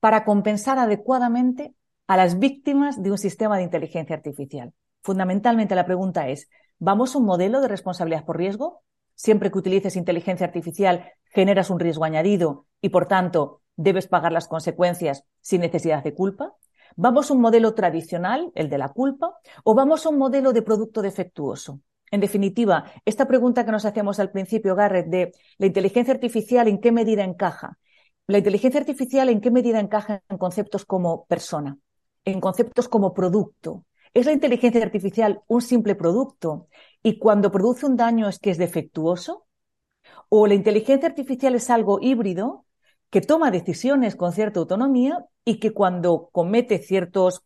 para 0.01 0.25
compensar 0.25 0.79
adecuadamente 0.79 1.75
a 2.07 2.17
las 2.17 2.39
víctimas 2.39 3.01
de 3.01 3.11
un 3.11 3.17
sistema 3.17 3.55
de 3.55 3.63
inteligencia 3.63 4.15
artificial. 4.15 4.73
Fundamentalmente 5.03 5.75
la 5.75 5.85
pregunta 5.85 6.27
es, 6.27 6.49
¿vamos 6.79 7.15
a 7.15 7.19
un 7.19 7.25
modelo 7.25 7.61
de 7.61 7.69
responsabilidad 7.69 8.25
por 8.25 8.37
riesgo? 8.37 8.83
Siempre 9.15 9.51
que 9.51 9.59
utilices 9.59 9.95
inteligencia 9.95 10.47
artificial 10.47 11.11
generas 11.25 11.69
un 11.69 11.79
riesgo 11.79 12.03
añadido 12.03 12.65
y, 12.81 12.89
por 12.89 13.07
tanto, 13.07 13.61
debes 13.75 14.07
pagar 14.07 14.31
las 14.31 14.47
consecuencias 14.47 15.23
sin 15.41 15.61
necesidad 15.61 16.03
de 16.03 16.15
culpa. 16.15 16.55
¿Vamos 16.95 17.29
a 17.29 17.35
un 17.35 17.41
modelo 17.41 17.75
tradicional, 17.75 18.51
el 18.55 18.67
de 18.67 18.79
la 18.79 18.89
culpa, 18.89 19.37
o 19.63 19.75
vamos 19.75 20.05
a 20.05 20.09
un 20.09 20.17
modelo 20.17 20.53
de 20.53 20.63
producto 20.63 21.01
defectuoso? 21.03 21.79
En 22.11 22.19
definitiva, 22.19 22.91
esta 23.05 23.25
pregunta 23.25 23.65
que 23.65 23.71
nos 23.71 23.85
hacíamos 23.85 24.19
al 24.19 24.31
principio, 24.31 24.75
Garrett, 24.75 25.07
de 25.07 25.31
la 25.57 25.67
inteligencia 25.67 26.13
artificial, 26.13 26.67
¿en 26.67 26.81
qué 26.81 26.91
medida 26.91 27.23
encaja? 27.23 27.79
La 28.27 28.37
inteligencia 28.37 28.81
artificial, 28.81 29.29
¿en 29.29 29.39
qué 29.39 29.49
medida 29.49 29.79
encaja 29.79 30.21
en 30.27 30.37
conceptos 30.37 30.85
como 30.85 31.25
persona? 31.25 31.77
En 32.25 32.41
conceptos 32.41 32.89
como 32.89 33.13
producto. 33.13 33.85
¿Es 34.13 34.25
la 34.25 34.33
inteligencia 34.33 34.83
artificial 34.83 35.41
un 35.47 35.61
simple 35.61 35.95
producto 35.95 36.67
y 37.01 37.17
cuando 37.17 37.49
produce 37.49 37.85
un 37.85 37.95
daño 37.95 38.27
es 38.27 38.39
que 38.39 38.51
es 38.51 38.57
defectuoso? 38.57 39.47
¿O 40.27 40.47
la 40.47 40.53
inteligencia 40.53 41.07
artificial 41.07 41.55
es 41.55 41.69
algo 41.69 41.99
híbrido 42.01 42.65
que 43.09 43.21
toma 43.21 43.51
decisiones 43.51 44.17
con 44.17 44.33
cierta 44.33 44.59
autonomía 44.59 45.25
y 45.45 45.59
que 45.59 45.71
cuando 45.71 46.29
comete 46.31 46.79
ciertos 46.79 47.43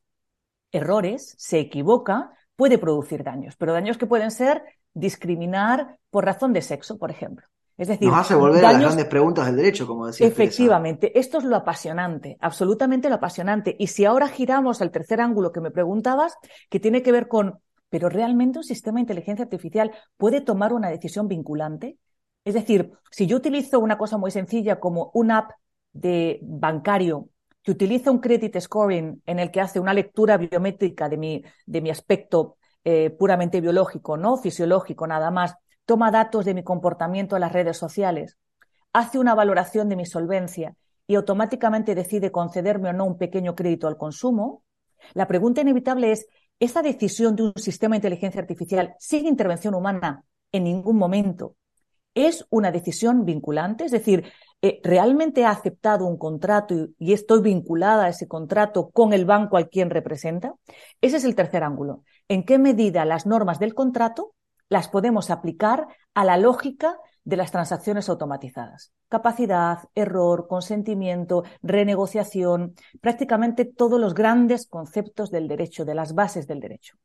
errores, 0.71 1.35
se 1.37 1.59
equivoca, 1.59 2.31
puede 2.55 2.77
producir 2.77 3.23
daños, 3.23 3.55
pero 3.57 3.73
daños 3.73 3.97
que 3.97 4.05
pueden 4.05 4.31
ser 4.31 4.63
discriminar 4.93 5.97
por 6.09 6.25
razón 6.25 6.53
de 6.53 6.61
sexo, 6.61 6.97
por 6.97 7.11
ejemplo. 7.11 7.45
Es 7.77 7.89
decir, 7.89 8.07
nos 8.07 8.17
hace 8.17 8.35
volver 8.35 8.63
a 8.63 8.71
las 8.71 8.81
grandes 8.81 9.05
preguntas 9.05 9.45
del 9.47 9.57
derecho, 9.57 9.85
como 9.85 10.07
decía. 10.07 10.25
Efectivamente, 10.25 11.17
esto 11.19 11.39
es 11.39 11.43
lo 11.43 11.57
apasionante, 11.57 12.37
absolutamente 12.39 13.09
lo 13.09 13.15
apasionante. 13.15 13.75
Y 13.77 13.87
si 13.87 14.05
ahora 14.05 14.29
giramos 14.29 14.81
al 14.81 14.91
tercer 14.91 15.19
ángulo 15.19 15.51
que 15.51 15.59
me 15.59 15.71
preguntabas, 15.71 16.37
que 16.69 16.79
tiene 16.79 17.03
que 17.03 17.11
ver 17.11 17.27
con, 17.27 17.59
pero 17.89 18.07
realmente 18.07 18.59
un 18.59 18.63
sistema 18.63 18.97
de 18.97 19.01
inteligencia 19.01 19.43
artificial 19.43 19.91
puede 20.15 20.39
tomar 20.39 20.71
una 20.71 20.89
decisión 20.89 21.27
vinculante. 21.27 21.97
Es 22.45 22.53
decir, 22.53 22.91
si 23.11 23.27
yo 23.27 23.35
utilizo 23.35 23.79
una 23.79 23.97
cosa 23.97 24.17
muy 24.17 24.31
sencilla 24.31 24.79
como 24.79 25.11
una 25.13 25.39
app 25.39 25.51
de 25.91 26.39
bancario 26.43 27.27
que 27.65 27.71
utiliza 27.71 28.11
un 28.11 28.19
credit 28.19 28.59
scoring 28.59 29.23
en 29.25 29.39
el 29.39 29.49
que 29.49 29.59
hace 29.59 29.79
una 29.79 29.93
lectura 29.93 30.37
biométrica 30.37 31.09
de 31.09 31.17
mi, 31.17 31.43
de 31.65 31.81
mi 31.81 31.89
aspecto 31.89 32.57
eh, 32.83 33.09
puramente 33.09 33.59
biológico, 33.59 34.17
no 34.17 34.37
fisiológico, 34.37 35.07
nada 35.07 35.31
más, 35.31 35.55
toma 35.83 36.11
datos 36.11 36.45
de 36.45 36.53
mi 36.53 36.63
comportamiento 36.63 37.35
en 37.35 37.41
las 37.41 37.51
redes 37.51 37.75
sociales, 37.75 38.37
hace 38.93 39.17
una 39.17 39.33
valoración 39.33 39.89
de 39.89 39.95
mi 39.95 40.05
solvencia 40.05 40.75
y 41.07 41.15
automáticamente 41.15 41.95
decide 41.95 42.31
concederme 42.31 42.89
o 42.89 42.93
no 42.93 43.05
un 43.05 43.17
pequeño 43.17 43.55
crédito 43.55 43.87
al 43.87 43.97
consumo, 43.97 44.63
la 45.15 45.27
pregunta 45.27 45.61
inevitable 45.61 46.11
es, 46.11 46.27
¿esa 46.59 46.83
decisión 46.83 47.35
de 47.35 47.43
un 47.43 47.53
sistema 47.55 47.93
de 47.93 47.97
inteligencia 47.97 48.41
artificial 48.41 48.93
sin 48.99 49.25
intervención 49.25 49.73
humana 49.73 50.23
en 50.51 50.65
ningún 50.65 50.97
momento 50.97 51.55
es 52.13 52.45
una 52.51 52.71
decisión 52.71 53.25
vinculante? 53.25 53.85
Es 53.85 53.91
decir, 53.91 54.31
eh, 54.67 54.81
¿realmente 54.83 55.45
ha 55.45 55.51
aceptado 55.51 56.07
un 56.07 56.17
contrato 56.17 56.73
y, 56.97 57.13
estoy 57.13 57.39
vinculada 57.41 58.05
a 58.05 58.09
ese 58.09 58.27
contrato 58.27 58.89
con 58.89 59.13
el 59.13 59.23
banco 59.23 59.57
al 59.57 59.69
quien 59.69 59.91
representa? 59.91 60.55
Ese 61.01 61.17
es 61.17 61.23
el 61.23 61.35
tercer 61.35 61.63
ángulo. 61.63 62.01
¿En 62.27 62.43
qué 62.45 62.57
medida 62.57 63.05
las 63.05 63.27
normas 63.27 63.59
del 63.59 63.75
contrato 63.75 64.33
las 64.67 64.87
podemos 64.87 65.29
aplicar 65.29 65.85
a 66.15 66.25
la 66.25 66.37
lógica 66.37 66.97
de 67.23 67.37
las 67.37 67.51
transacciones 67.51 68.09
automatizadas? 68.09 68.91
Capacidad, 69.07 69.83
error, 69.93 70.47
consentimiento, 70.47 71.43
renegociación, 71.61 72.73
prácticamente 73.01 73.65
todos 73.65 73.99
los 73.99 74.15
grandes 74.15 74.65
conceptos 74.65 75.29
del 75.29 75.47
derecho, 75.47 75.85
de 75.85 75.93
las 75.93 76.15
bases 76.15 76.47
del 76.47 76.59
derecho. 76.59 76.97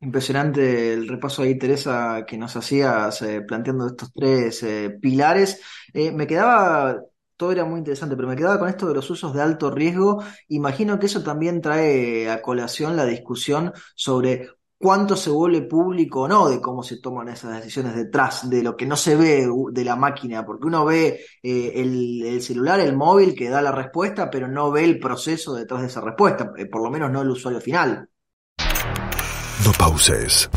Impresionante 0.00 0.92
el 0.92 1.08
repaso 1.08 1.42
ahí, 1.42 1.58
Teresa, 1.58 2.24
que 2.24 2.38
nos 2.38 2.54
hacías 2.54 3.20
eh, 3.22 3.40
planteando 3.40 3.88
estos 3.88 4.12
tres 4.12 4.62
eh, 4.62 4.90
pilares. 5.02 5.60
Eh, 5.92 6.12
me 6.12 6.24
quedaba, 6.28 7.00
todo 7.36 7.50
era 7.50 7.64
muy 7.64 7.78
interesante, 7.78 8.14
pero 8.14 8.28
me 8.28 8.36
quedaba 8.36 8.60
con 8.60 8.68
esto 8.68 8.86
de 8.86 8.94
los 8.94 9.10
usos 9.10 9.34
de 9.34 9.42
alto 9.42 9.72
riesgo. 9.72 10.22
Imagino 10.48 11.00
que 11.00 11.06
eso 11.06 11.24
también 11.24 11.60
trae 11.60 12.30
a 12.30 12.40
colación 12.40 12.94
la 12.94 13.06
discusión 13.06 13.72
sobre 13.96 14.48
cuánto 14.78 15.16
se 15.16 15.30
vuelve 15.30 15.62
público 15.62 16.22
o 16.22 16.28
no 16.28 16.48
de 16.48 16.60
cómo 16.60 16.84
se 16.84 17.00
toman 17.00 17.28
esas 17.28 17.56
decisiones 17.56 17.96
detrás 17.96 18.48
de 18.48 18.62
lo 18.62 18.76
que 18.76 18.86
no 18.86 18.96
se 18.96 19.16
ve 19.16 19.48
de 19.72 19.84
la 19.84 19.96
máquina, 19.96 20.46
porque 20.46 20.68
uno 20.68 20.84
ve 20.84 21.24
el, 21.42 22.22
el, 22.24 22.40
celular, 22.40 22.78
el 22.78 22.96
móvil 22.96 23.34
que 23.34 23.48
da 23.50 23.60
la 23.60 23.72
respuesta, 23.72 24.30
pero 24.30 24.46
no 24.46 24.70
ve 24.70 24.84
el 24.84 25.00
proceso 25.00 25.54
detrás 25.54 25.80
de 25.80 25.88
esa 25.88 26.00
respuesta, 26.02 26.52
por 26.70 26.82
lo 26.84 26.90
menos 26.90 27.10
no 27.10 27.22
el 27.22 27.30
usuario 27.30 27.60
final. 27.60 28.08
No 29.64 29.72
pauses, 29.72 30.48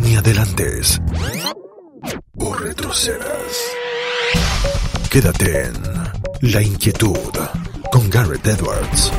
ni 0.00 0.16
adelantes, 0.16 0.98
o 2.38 2.54
retrocedas. 2.54 3.76
Quédate 5.10 5.66
en 5.66 6.52
La 6.52 6.62
Inquietud 6.62 7.18
con 7.92 8.08
Garrett 8.08 8.46
Edwards. 8.46 9.12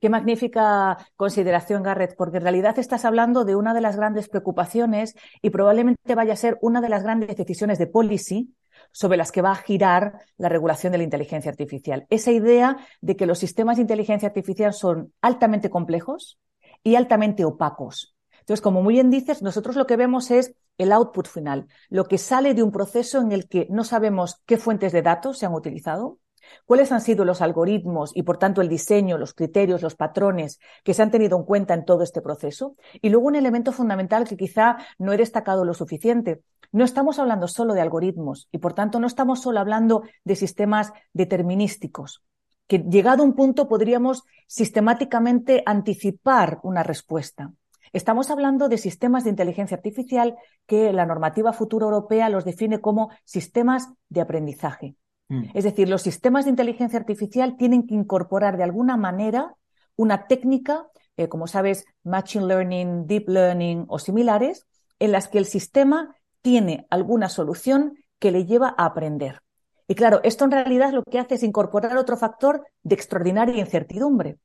Qué 0.00 0.10
magnífica 0.10 0.98
consideración, 1.16 1.82
Garrett, 1.82 2.14
porque 2.16 2.36
en 2.38 2.42
realidad 2.42 2.78
estás 2.78 3.06
hablando 3.06 3.44
de 3.44 3.56
una 3.56 3.72
de 3.72 3.80
las 3.80 3.96
grandes 3.96 4.28
preocupaciones 4.28 5.14
y 5.40 5.50
probablemente 5.50 6.14
vaya 6.14 6.34
a 6.34 6.36
ser 6.36 6.58
una 6.60 6.82
de 6.82 6.90
las 6.90 7.02
grandes 7.02 7.36
decisiones 7.36 7.78
de 7.78 7.86
policy 7.86 8.54
sobre 8.92 9.16
las 9.16 9.32
que 9.32 9.42
va 9.42 9.52
a 9.52 9.56
girar 9.56 10.20
la 10.36 10.48
regulación 10.50 10.92
de 10.92 10.98
la 10.98 11.04
inteligencia 11.04 11.50
artificial. 11.50 12.06
Esa 12.10 12.32
idea 12.32 12.76
de 13.00 13.16
que 13.16 13.26
los 13.26 13.38
sistemas 13.38 13.76
de 13.76 13.82
inteligencia 13.82 14.28
artificial 14.28 14.74
son 14.74 15.12
altamente 15.20 15.70
complejos, 15.70 16.38
y 16.82 16.94
altamente 16.94 17.44
opacos. 17.44 18.14
Entonces, 18.40 18.62
como 18.62 18.82
muy 18.82 18.94
bien 18.94 19.10
dices, 19.10 19.42
nosotros 19.42 19.76
lo 19.76 19.86
que 19.86 19.96
vemos 19.96 20.30
es 20.30 20.54
el 20.78 20.92
output 20.92 21.28
final, 21.28 21.66
lo 21.88 22.06
que 22.06 22.18
sale 22.18 22.54
de 22.54 22.62
un 22.62 22.72
proceso 22.72 23.20
en 23.20 23.32
el 23.32 23.48
que 23.48 23.66
no 23.70 23.84
sabemos 23.84 24.40
qué 24.46 24.56
fuentes 24.56 24.92
de 24.92 25.02
datos 25.02 25.38
se 25.38 25.46
han 25.46 25.54
utilizado, 25.54 26.18
cuáles 26.64 26.90
han 26.90 27.00
sido 27.00 27.24
los 27.24 27.42
algoritmos 27.42 28.12
y, 28.14 28.22
por 28.22 28.38
tanto, 28.38 28.60
el 28.60 28.68
diseño, 28.68 29.18
los 29.18 29.34
criterios, 29.34 29.82
los 29.82 29.94
patrones 29.94 30.58
que 30.82 30.94
se 30.94 31.02
han 31.02 31.10
tenido 31.10 31.36
en 31.36 31.44
cuenta 31.44 31.74
en 31.74 31.84
todo 31.84 32.02
este 32.02 32.22
proceso. 32.22 32.76
Y 33.00 33.10
luego 33.10 33.26
un 33.26 33.36
elemento 33.36 33.72
fundamental 33.72 34.26
que 34.26 34.36
quizá 34.36 34.78
no 34.98 35.12
he 35.12 35.16
destacado 35.16 35.64
lo 35.64 35.74
suficiente. 35.74 36.42
No 36.72 36.84
estamos 36.84 37.18
hablando 37.18 37.46
solo 37.46 37.74
de 37.74 37.82
algoritmos 37.82 38.48
y, 38.50 38.58
por 38.58 38.72
tanto, 38.72 39.00
no 39.00 39.06
estamos 39.06 39.42
solo 39.42 39.60
hablando 39.60 40.02
de 40.24 40.36
sistemas 40.36 40.92
determinísticos 41.12 42.22
que 42.70 42.78
llegado 42.78 43.24
a 43.24 43.26
un 43.26 43.34
punto 43.34 43.66
podríamos 43.66 44.22
sistemáticamente 44.46 45.64
anticipar 45.66 46.60
una 46.62 46.84
respuesta. 46.84 47.52
Estamos 47.92 48.30
hablando 48.30 48.68
de 48.68 48.78
sistemas 48.78 49.24
de 49.24 49.30
inteligencia 49.30 49.76
artificial 49.76 50.36
que 50.68 50.92
la 50.92 51.04
normativa 51.04 51.52
futura 51.52 51.86
europea 51.86 52.28
los 52.28 52.44
define 52.44 52.80
como 52.80 53.10
sistemas 53.24 53.88
de 54.08 54.20
aprendizaje. 54.20 54.94
Mm. 55.28 55.46
Es 55.52 55.64
decir, 55.64 55.88
los 55.88 56.02
sistemas 56.02 56.44
de 56.44 56.50
inteligencia 56.50 57.00
artificial 57.00 57.56
tienen 57.56 57.88
que 57.88 57.96
incorporar 57.96 58.56
de 58.56 58.62
alguna 58.62 58.96
manera 58.96 59.56
una 59.96 60.28
técnica, 60.28 60.86
eh, 61.16 61.28
como 61.28 61.48
sabes, 61.48 61.86
Machine 62.04 62.46
Learning, 62.46 63.08
Deep 63.08 63.28
Learning 63.28 63.84
o 63.88 63.98
similares, 63.98 64.68
en 65.00 65.10
las 65.10 65.26
que 65.26 65.38
el 65.38 65.46
sistema 65.46 66.14
tiene 66.40 66.86
alguna 66.88 67.30
solución 67.30 67.96
que 68.20 68.30
le 68.30 68.46
lleva 68.46 68.76
a 68.78 68.84
aprender. 68.84 69.42
Y 69.90 69.96
claro, 69.96 70.20
esto 70.22 70.44
en 70.44 70.52
realidad 70.52 70.92
lo 70.92 71.02
que 71.02 71.18
hace 71.18 71.34
es 71.34 71.42
incorporar 71.42 71.96
otro 71.96 72.16
factor 72.16 72.64
de 72.84 72.94
extraordinaria 72.94 73.58
incertidumbre. 73.58 74.38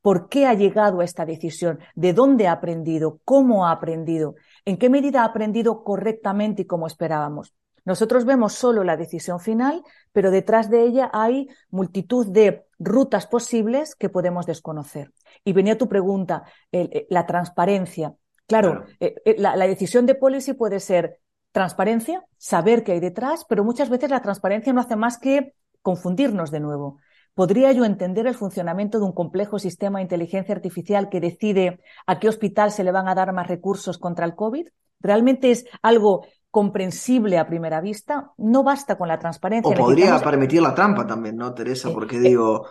¿Por 0.00 0.30
qué 0.30 0.46
ha 0.46 0.54
llegado 0.54 1.00
a 1.00 1.04
esta 1.04 1.26
decisión? 1.26 1.78
¿De 1.94 2.14
dónde 2.14 2.46
ha 2.46 2.52
aprendido? 2.52 3.20
¿Cómo 3.26 3.66
ha 3.66 3.72
aprendido? 3.72 4.36
¿En 4.64 4.78
qué 4.78 4.88
medida 4.88 5.20
ha 5.20 5.26
aprendido 5.26 5.84
correctamente 5.84 6.62
y 6.62 6.64
como 6.64 6.86
esperábamos? 6.86 7.52
Nosotros 7.84 8.24
vemos 8.24 8.54
solo 8.54 8.82
la 8.82 8.96
decisión 8.96 9.40
final, 9.40 9.82
pero 10.10 10.30
detrás 10.30 10.70
de 10.70 10.84
ella 10.84 11.10
hay 11.12 11.48
multitud 11.68 12.26
de 12.26 12.64
rutas 12.78 13.26
posibles 13.26 13.94
que 13.94 14.08
podemos 14.08 14.46
desconocer. 14.46 15.12
Y 15.44 15.52
venía 15.52 15.76
tu 15.76 15.86
pregunta, 15.86 16.44
eh, 16.72 17.06
la 17.10 17.26
transparencia. 17.26 18.14
Claro, 18.46 18.86
eh, 19.00 19.16
eh, 19.26 19.36
la, 19.36 19.54
la, 19.54 19.66
decisión 19.66 20.06
de 20.06 20.14
policy 20.14 20.54
puede 20.54 20.80
ser 20.80 21.18
transparencia, 21.52 22.24
saber 22.36 22.84
qué 22.84 22.92
hay 22.92 23.00
detrás, 23.00 23.44
pero 23.48 23.64
muchas 23.64 23.88
veces 23.88 24.10
la 24.10 24.22
transparencia 24.22 24.72
no 24.72 24.80
hace 24.80 24.96
más 24.96 25.18
que 25.18 25.54
confundirnos 25.82 26.50
de 26.50 26.60
nuevo. 26.60 26.98
¿Podría 27.34 27.70
yo 27.72 27.84
entender 27.84 28.26
el 28.26 28.34
funcionamiento 28.34 28.98
de 28.98 29.04
un 29.04 29.12
complejo 29.12 29.58
sistema 29.58 29.98
de 29.98 30.02
inteligencia 30.02 30.54
artificial 30.54 31.08
que 31.08 31.20
decide 31.20 31.80
a 32.06 32.18
qué 32.18 32.28
hospital 32.28 32.72
se 32.72 32.82
le 32.82 32.90
van 32.90 33.08
a 33.08 33.14
dar 33.14 33.32
más 33.32 33.46
recursos 33.46 33.96
contra 33.98 34.26
el 34.26 34.34
COVID? 34.34 34.66
¿Realmente 35.00 35.52
es 35.52 35.66
algo 35.82 36.26
comprensible 36.50 37.38
a 37.38 37.46
primera 37.46 37.80
vista? 37.80 38.32
No 38.38 38.64
basta 38.64 38.98
con 38.98 39.06
la 39.06 39.18
transparencia. 39.18 39.72
O 39.72 39.78
podría 39.78 40.18
permitir 40.18 40.62
la 40.62 40.74
trampa 40.74 41.06
también, 41.06 41.36
¿no, 41.36 41.54
Teresa? 41.54 41.90
Eh, 41.90 41.92
Porque 41.94 42.16
eh, 42.16 42.20
digo, 42.20 42.66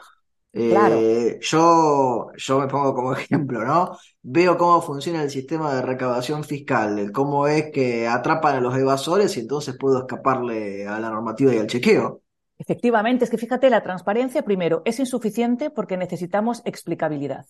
eh, 0.54 1.38
yo, 1.42 2.32
yo 2.36 2.60
me 2.60 2.68
pongo 2.68 2.94
como 2.94 3.14
ejemplo, 3.16 3.64
¿no? 3.64 3.98
Veo 4.22 4.58
cómo 4.58 4.82
funciona 4.82 5.22
el 5.24 5.30
sistema 5.30 5.74
de 5.76 5.82
recaudación 5.82 6.44
fiscal, 6.44 7.12
cómo 7.12 7.48
es 7.48 7.72
que 7.72 8.08
atrapan 8.08 8.56
a 8.56 8.62
los 8.62 8.76
evasores 8.78 9.36
y 9.38 9.42
entonces 9.42 9.76
puedo 9.78 10.00
escaparle 10.00 10.88
a 10.88 11.00
la 11.00 11.10
normativa 11.10 11.54
y 11.54 11.58
al 11.60 11.68
chequeo. 11.68 12.22
Efectivamente, 12.60 13.24
es 13.24 13.30
que 13.30 13.38
fíjate, 13.38 13.70
la 13.70 13.84
transparencia, 13.84 14.42
primero, 14.42 14.82
es 14.86 15.00
insuficiente 15.00 15.70
porque 15.70 15.96
necesitamos 15.96 16.64
explicabilidad. 16.66 17.46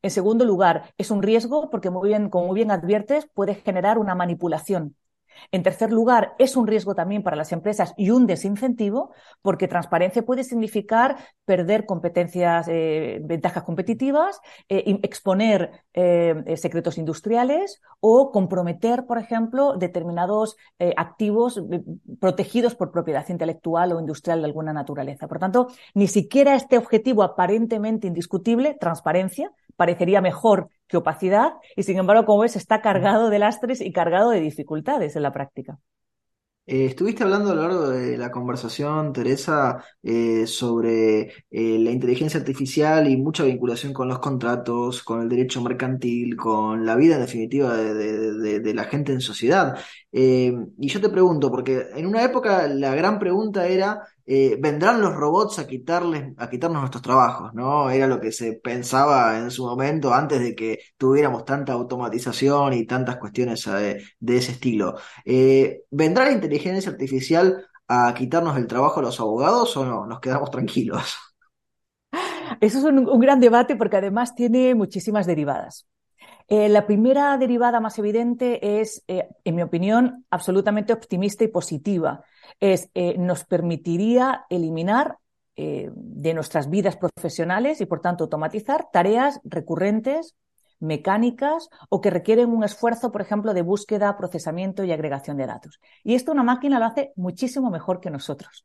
En 0.00 0.10
segundo 0.10 0.44
lugar, 0.44 0.94
es 0.96 1.10
un 1.10 1.22
riesgo 1.22 1.68
porque, 1.70 1.90
muy 1.90 2.08
bien, 2.08 2.30
como 2.30 2.46
muy 2.46 2.54
bien 2.54 2.70
adviertes, 2.70 3.28
puede 3.34 3.56
generar 3.56 3.98
una 3.98 4.14
manipulación 4.14 4.96
en 5.52 5.62
tercer 5.62 5.92
lugar, 5.92 6.34
es 6.38 6.56
un 6.56 6.66
riesgo 6.66 6.94
también 6.94 7.22
para 7.22 7.36
las 7.36 7.52
empresas 7.52 7.94
y 7.96 8.10
un 8.10 8.26
desincentivo, 8.26 9.12
porque 9.42 9.68
transparencia 9.68 10.24
puede 10.24 10.44
significar 10.44 11.16
perder 11.44 11.86
competencias, 11.86 12.66
eh, 12.68 13.20
ventajas 13.22 13.62
competitivas, 13.62 14.40
eh, 14.68 14.98
exponer 15.02 15.70
eh, 15.94 16.56
secretos 16.56 16.98
industriales 16.98 17.80
o 18.00 18.30
comprometer, 18.30 19.06
por 19.06 19.18
ejemplo, 19.18 19.76
determinados 19.76 20.56
activos 20.96 21.62
protegidos 22.20 22.74
por 22.74 22.92
propiedad 22.92 23.28
intelectual 23.28 23.92
o 23.92 24.00
industrial 24.00 24.40
de 24.40 24.46
alguna 24.46 24.72
naturaleza. 24.72 25.26
Por 25.26 25.38
tanto, 25.38 25.68
ni 25.94 26.06
siquiera 26.06 26.54
este 26.54 26.78
objetivo 26.78 27.22
aparentemente 27.22 28.06
indiscutible, 28.06 28.76
transparencia, 28.78 29.50
parecería 29.76 30.20
mejor 30.20 30.68
que 30.88 30.96
opacidad 30.96 31.54
y 31.76 31.82
sin 31.82 31.98
embargo, 31.98 32.24
como 32.24 32.42
ves, 32.42 32.56
está 32.56 32.80
cargado 32.80 33.30
de 33.30 33.38
lastres 33.38 33.80
y 33.80 33.92
cargado 33.92 34.30
de 34.30 34.40
dificultades 34.40 35.16
en 35.16 35.22
la 35.22 35.32
práctica. 35.32 35.78
Eh, 36.70 36.84
estuviste 36.84 37.22
hablando 37.22 37.50
a 37.50 37.54
lo 37.54 37.62
largo 37.62 37.88
de 37.88 38.18
la 38.18 38.30
conversación, 38.30 39.14
Teresa, 39.14 39.82
eh, 40.02 40.46
sobre 40.46 41.32
eh, 41.50 41.78
la 41.78 41.90
inteligencia 41.90 42.38
artificial 42.40 43.08
y 43.08 43.16
mucha 43.16 43.42
vinculación 43.44 43.94
con 43.94 44.06
los 44.06 44.18
contratos, 44.18 45.02
con 45.02 45.22
el 45.22 45.30
derecho 45.30 45.62
mercantil, 45.62 46.36
con 46.36 46.84
la 46.84 46.94
vida 46.94 47.14
en 47.14 47.22
definitiva 47.22 47.74
de, 47.74 48.74
la 48.74 48.84
gente 48.84 49.12
en 49.12 49.22
sociedad. 49.22 49.78
y 50.12 50.88
yo 50.88 51.00
te 51.00 51.08
pregunto, 51.08 51.50
porque 51.50 51.86
en 51.94 52.06
una 52.06 52.22
época 52.22 52.68
la 52.68 52.94
gran 52.94 53.18
pregunta 53.18 53.66
era 53.66 54.02
eh, 54.30 54.58
vendrán 54.60 55.00
los 55.00 55.14
robots 55.14 55.58
a 55.58 55.62
a 55.62 55.66
quitarnos 56.50 56.80
nuestros 56.80 57.02
trabajos, 57.02 57.54
¿no? 57.54 57.88
Era 57.88 58.06
lo 58.06 58.20
que 58.20 58.30
se 58.30 58.60
pensaba 58.62 59.38
en 59.38 59.50
su 59.50 59.64
momento 59.64 60.12
antes 60.12 60.38
de 60.40 60.54
que 60.54 60.80
tuviéramos 60.98 61.46
tanta 61.46 61.72
automatización 61.72 62.74
y 62.74 62.84
tantas 62.84 63.16
cuestiones 63.16 63.66
eh, 63.68 64.04
de, 64.20 64.36
ese 64.36 64.52
estilo. 64.52 64.96
Eh, 65.24 65.84
¿Vendrá 65.90 66.26
la 66.26 66.32
inteligencia 66.32 66.92
artificial 66.92 67.66
a 67.88 68.12
quitarnos 68.12 68.58
el 68.58 68.66
trabajo 68.66 69.00
a 69.00 69.04
los 69.04 69.18
abogados 69.18 69.74
o 69.78 69.86
no? 69.86 70.04
Nos 70.04 70.20
quedamos 70.20 70.50
tranquilos. 70.50 71.16
Eso 72.60 72.78
es 72.80 72.84
un, 72.84 73.20
gran 73.20 73.40
debate 73.40 73.76
porque 73.76 73.96
además 73.96 74.34
tiene 74.34 74.74
muchísimas 74.74 75.26
derivadas. 75.26 75.88
la 76.50 76.86
primera 76.86 77.38
derivada 77.38 77.80
más 77.80 77.98
evidente 77.98 78.80
es, 78.80 79.04
en 79.06 79.54
mi 79.54 79.62
opinión, 79.62 80.26
absolutamente 80.28 80.92
optimista 80.92 81.44
y 81.44 81.48
positiva 81.48 82.24
es, 82.60 82.90
eh, 82.94 83.16
nos 83.18 83.44
permitiría 83.44 84.44
eliminar 84.50 85.18
eh, 85.56 85.90
de 85.92 86.34
nuestras 86.34 86.70
vidas 86.70 86.96
profesionales 86.96 87.80
y, 87.80 87.86
por 87.86 88.00
tanto, 88.00 88.24
automatizar 88.24 88.88
tareas 88.92 89.40
recurrentes, 89.44 90.36
mecánicas 90.80 91.68
o 91.88 92.00
que 92.00 92.10
requieren 92.10 92.50
un 92.50 92.62
esfuerzo, 92.62 93.10
por 93.10 93.20
ejemplo, 93.20 93.52
de 93.52 93.62
búsqueda, 93.62 94.16
procesamiento 94.16 94.84
y 94.84 94.92
agregación 94.92 95.36
de 95.36 95.46
datos. 95.46 95.80
Y 96.04 96.14
esto 96.14 96.30
una 96.30 96.44
máquina 96.44 96.78
lo 96.78 96.84
hace 96.84 97.12
muchísimo 97.16 97.70
mejor 97.70 98.00
que 98.00 98.10
nosotros. 98.10 98.64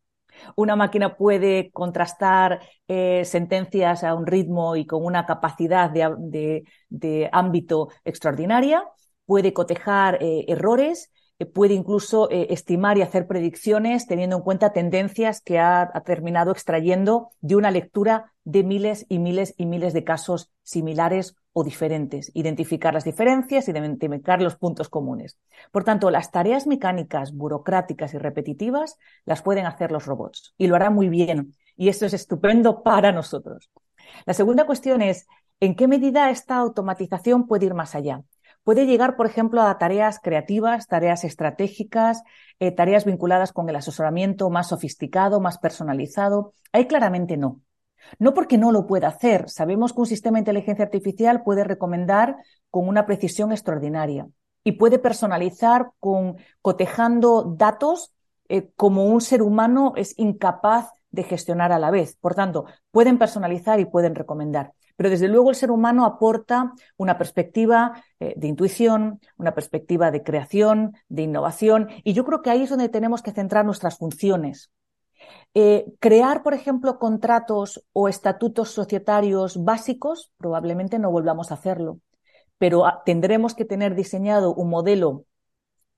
Una 0.56 0.76
máquina 0.76 1.16
puede 1.16 1.72
contrastar 1.72 2.60
eh, 2.88 3.24
sentencias 3.26 4.04
a 4.04 4.14
un 4.14 4.28
ritmo 4.28 4.76
y 4.76 4.86
con 4.86 5.04
una 5.04 5.26
capacidad 5.26 5.90
de, 5.90 7.30
ámbito 7.32 7.90
extraordinaria, 8.04 8.84
puede 9.26 9.54
cotejar 9.54 10.20
errores 10.22 11.12
puede 11.46 11.74
incluso 11.74 12.30
eh, 12.30 12.48
estimar 12.50 12.98
y 12.98 13.02
hacer 13.02 13.28
predicciones 13.28 14.08
teniendo 14.08 14.38
en 14.38 14.42
cuenta 14.44 14.74
tendencias 14.74 15.42
que 15.42 15.60
ha, 15.60 15.92
terminado 16.06 16.52
extrayendo 16.52 17.30
de 17.42 17.56
una 17.56 17.72
lectura 17.72 18.34
de 18.44 18.64
miles 18.64 19.06
y 19.10 19.20
miles 19.20 19.54
y 19.58 19.66
miles 19.66 19.94
de 19.94 20.04
casos 20.04 20.52
similares 20.64 21.36
o 21.54 21.64
diferentes, 21.64 22.32
identificar 22.34 22.94
las 22.94 23.04
diferencias, 23.04 23.68
identificar 23.68 24.42
los 24.42 24.56
puntos 24.56 24.90
comunes. 24.90 25.38
Por 25.72 25.84
tanto, 25.84 26.12
las 26.12 26.32
tareas 26.32 26.68
mecánicas, 26.68 27.34
burocráticas 27.34 28.14
y 28.14 28.18
repetitivas 28.18 28.98
las 29.26 29.42
pueden 29.42 29.66
hacer 29.66 29.92
los 29.92 30.06
robots 30.06 30.54
y 30.58 30.68
lo 30.68 30.76
harán 30.76 30.94
muy 30.94 31.10
bien. 31.10 31.56
Y 31.76 31.90
eso 31.90 32.06
es 32.06 32.14
estupendo 32.14 32.84
para 32.84 33.12
nosotros. 33.12 33.72
La 34.26 34.34
segunda 34.34 34.66
cuestión 34.66 35.02
es, 35.02 35.28
¿en 35.60 35.76
qué 35.76 35.88
medida 35.88 36.30
esta 36.30 36.58
automatización 36.58 37.48
puede 37.48 37.66
ir 37.68 37.74
más 37.74 37.96
allá? 37.96 38.24
Puede 38.64 38.86
llegar, 38.86 39.16
por 39.18 39.26
ejemplo, 39.26 39.62
a 39.62 39.78
tareas 39.78 40.20
creativas, 40.20 40.88
tareas 40.88 41.24
estratégicas, 41.26 42.24
eh, 42.60 42.72
tareas 42.72 43.04
vinculadas 43.04 43.52
con 43.52 43.68
el 43.70 43.76
asesoramiento 43.76 44.50
más 44.50 44.70
sofisticado, 44.70 45.42
más 45.42 45.58
personalizado. 45.58 46.54
Ahí 46.72 46.88
claramente 46.88 47.36
no. 47.36 47.62
No 48.20 48.34
porque 48.34 48.58
no 48.58 48.72
lo 48.72 48.88
pueda 48.88 49.10
hacer. 49.10 49.50
Sabemos 49.50 49.94
que 49.94 50.02
un 50.02 50.06
sistema 50.08 50.38
de 50.38 50.42
inteligencia 50.42 50.86
artificial 50.86 51.44
puede 51.44 51.64
recomendar 51.64 52.38
con 52.70 52.88
una 52.88 53.06
precisión 53.06 53.52
extraordinaria 53.52 54.28
y 54.64 54.74
puede 54.74 54.98
personalizar 54.98 55.92
con 56.00 56.38
cotejando 56.62 57.56
datos 57.58 58.14
eh, 58.50 58.70
como 58.76 59.08
un 59.08 59.22
ser 59.22 59.42
humano 59.42 59.94
es 59.96 60.18
incapaz 60.18 60.90
de 61.12 61.24
gestionar 61.24 61.72
a 61.72 61.80
la 61.80 61.92
vez. 61.92 62.16
Por 62.20 62.34
tanto, 62.34 62.66
pueden 62.92 63.18
personalizar 63.18 63.80
y 63.80 63.86
pueden 63.86 64.16
recomendar. 64.16 64.74
Pero 64.96 65.10
desde 65.10 65.28
luego 65.28 65.50
el 65.50 65.56
ser 65.56 65.72
humano 65.72 66.06
aporta 66.06 66.74
una 66.98 67.18
perspectiva 67.18 68.04
eh, 68.20 68.34
de 68.38 68.48
intuición, 68.48 69.20
una 69.38 69.54
perspectiva 69.54 70.12
de 70.12 70.24
creación, 70.24 70.96
de 71.10 71.24
innovación, 71.24 71.90
y 72.04 72.14
yo 72.14 72.26
creo 72.26 72.42
que 72.42 72.50
ahí 72.50 72.64
es 72.64 72.70
donde 72.70 72.90
tenemos 72.90 73.22
que 73.22 73.32
centrar 73.32 73.66
nuestras 73.66 73.98
funciones. 73.98 74.72
Eh, 75.54 75.86
crear, 76.00 76.44
por 76.44 76.54
ejemplo, 76.54 77.00
contratos 77.00 77.84
o 77.94 78.08
estatutos 78.08 78.70
societarios 78.72 79.64
básicos, 79.64 80.32
probablemente 80.38 81.00
no 81.00 81.12
volvamos 81.12 81.52
a 81.52 81.56
hacerlo, 81.56 82.00
pero 82.58 82.84
tendremos 83.06 83.56
que 83.56 83.66
tener 83.66 83.96
diseñado 83.96 84.54
un 84.54 84.70
modelo 84.70 85.26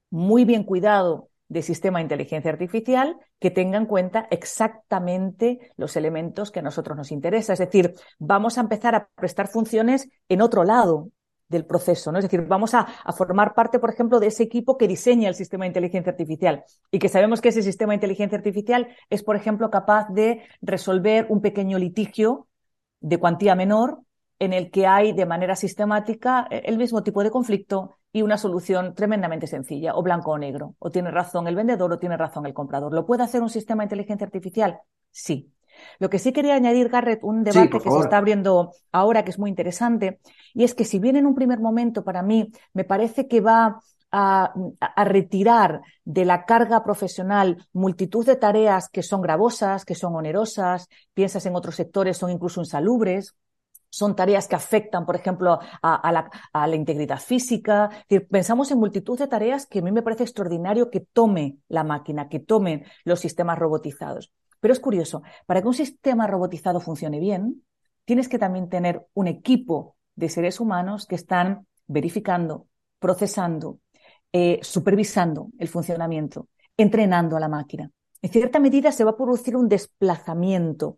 muy 0.10 0.46
bien 0.46 0.64
cuidado 0.64 1.30
de 1.56 1.62
sistema 1.62 2.00
de 2.00 2.04
inteligencia 2.04 2.52
artificial 2.52 3.18
que 3.40 3.50
tenga 3.50 3.78
en 3.78 3.86
cuenta 3.86 4.28
exactamente 4.30 5.72
los 5.78 5.96
elementos 5.96 6.52
que 6.52 6.60
a 6.60 6.62
nosotros 6.62 6.98
nos 6.98 7.14
interesa. 7.14 7.54
Es 7.54 7.60
decir, 7.60 7.94
vamos 8.20 8.58
a 8.58 8.62
empezar 8.62 8.94
a 8.94 9.08
prestar 9.16 9.48
funciones 9.48 10.10
en 10.28 10.42
otro 10.42 10.66
lado 10.66 11.12
del 11.48 11.66
proceso, 11.66 12.12
¿no? 12.12 12.18
Es 12.20 12.26
decir, 12.26 12.42
vamos 12.42 12.74
a, 12.74 12.88
formar 13.14 13.54
parte, 13.54 13.80
por 13.80 13.90
ejemplo, 13.90 14.20
de 14.20 14.28
ese 14.28 14.44
equipo 14.44 14.78
que 14.78 14.90
diseña 14.90 15.30
el 15.30 15.36
sistema 15.36 15.64
de 15.64 15.70
inteligencia 15.70 16.12
artificial 16.12 16.66
y 16.92 17.00
que 17.00 17.08
sabemos 17.08 17.40
que 17.40 17.50
ese 17.50 17.62
sistema 17.62 17.94
de 17.94 17.98
inteligencia 17.98 18.38
artificial 18.38 18.90
es, 19.10 19.24
por 19.24 19.38
ejemplo, 19.38 19.70
capaz 19.70 20.10
de 20.10 20.42
resolver 20.62 21.26
un 21.30 21.40
pequeño 21.40 21.80
litigio 21.80 22.50
de 23.00 23.18
cuantía 23.18 23.56
menor 23.56 24.02
en 24.40 24.54
el 24.54 24.72
que 24.72 24.86
hay 24.88 25.14
de 25.14 25.26
manera 25.26 25.56
sistemática 25.56 26.48
eh, 26.50 26.64
el 26.66 26.78
mismo 26.78 27.04
tipo 27.04 27.24
de 27.24 27.32
conflicto 27.32 27.96
y 28.12 28.22
una 28.22 28.38
solución 28.38 28.94
tremendamente 28.94 29.48
sencilla, 29.48 29.96
o 29.96 30.02
blanco 30.02 30.32
o 30.32 30.38
negro. 30.38 30.76
O 30.80 30.90
tiene 30.90 31.12
razón 31.12 31.48
el 31.48 31.56
vendedor 31.56 31.92
o 31.92 32.00
tiene 32.00 32.18
razón 32.18 32.46
el 32.46 32.54
comprador. 32.54 32.94
¿Lo 32.94 33.06
puede 33.06 33.24
hacer 33.24 33.42
un 33.42 33.50
sistema 33.50 33.84
de 33.84 33.88
inteligencia 33.88 34.26
artificial? 34.26 34.80
Sí. 35.12 35.52
Lo 36.00 36.10
que 36.10 36.20
sí 36.20 36.32
quería 36.32 36.56
añadir, 36.56 36.88
Garrett, 36.88 37.20
un 37.24 37.44
debate 37.44 37.70
que 37.70 37.92
se 37.92 38.00
está 38.00 38.18
abriendo 38.18 38.72
ahora 38.94 39.26
que 39.26 39.32
es 39.32 39.40
muy 39.40 39.50
interesante, 39.50 40.20
y 40.54 40.64
es 40.64 40.74
que 40.74 40.86
si 40.86 41.00
bien 41.00 41.18
en 41.18 41.26
un 41.26 41.36
primer 41.36 41.60
momento 41.60 42.06
para 42.06 42.24
mí 42.24 42.52
me 42.72 42.86
parece 42.86 43.28
que 43.28 43.42
va 43.42 43.82
a, 44.12 44.54
a, 44.80 45.04
retirar 45.04 45.82
de 46.06 46.24
la 46.24 46.46
carga 46.46 46.86
profesional 46.86 47.68
multitud 47.74 48.26
de 48.26 48.38
tareas 48.38 48.88
que 48.88 49.04
son 49.04 49.22
gravosas, 49.22 49.84
que 49.84 49.96
son 49.96 50.16
onerosas, 50.16 50.88
piensas 51.14 51.46
en 51.46 51.56
otros 51.58 51.76
sectores, 51.76 52.16
son 52.16 52.32
incluso 52.32 52.62
insalubres, 52.62 53.36
son 53.96 54.14
tareas 54.14 54.50
que 54.50 54.58
afectan, 54.58 55.06
por 55.06 55.16
ejemplo, 55.16 55.58
a, 55.82 56.12
la, 56.12 56.76
integridad 56.76 57.20
física. 57.20 57.90
pensamos 58.30 58.70
en 58.72 58.78
multitud 58.78 59.18
de 59.18 59.28
tareas 59.28 59.66
que 59.68 59.80
a 59.80 59.82
mí 59.82 59.92
me 59.94 60.02
parece 60.02 60.24
extraordinario 60.24 60.92
que 60.92 61.00
tome 61.00 61.60
la 61.70 61.86
máquina, 61.86 62.28
que 62.28 62.42
tomen 62.42 62.84
los 63.06 63.22
sistemas 63.22 63.58
robotizados. 63.58 64.34
Pero 64.60 64.74
es 64.74 64.82
curioso, 64.82 65.24
para 65.46 65.62
que 65.62 65.68
un 65.70 65.74
sistema 65.74 66.28
robotizado 66.28 66.82
funcione 66.82 67.22
bien, 67.22 67.64
tienes 68.04 68.28
que 68.28 68.38
también 68.38 68.68
tener 68.68 69.08
un 69.14 69.28
equipo 69.28 69.96
de 70.16 70.28
seres 70.28 70.60
humanos 70.60 71.06
que 71.06 71.16
están 71.16 71.66
verificando, 71.88 72.68
procesando, 73.00 73.80
eh, 74.34 74.60
supervisando 74.62 75.52
el 75.58 75.70
funcionamiento, 75.70 76.50
entrenando 76.76 77.38
a 77.38 77.40
la 77.40 77.48
máquina. 77.48 77.90
En 78.22 78.30
cierta 78.30 78.60
medida 78.60 78.92
se 78.92 79.06
va 79.06 79.12
a 79.12 79.18
producir 79.18 79.56
un 79.56 79.70
desplazamiento 79.70 80.98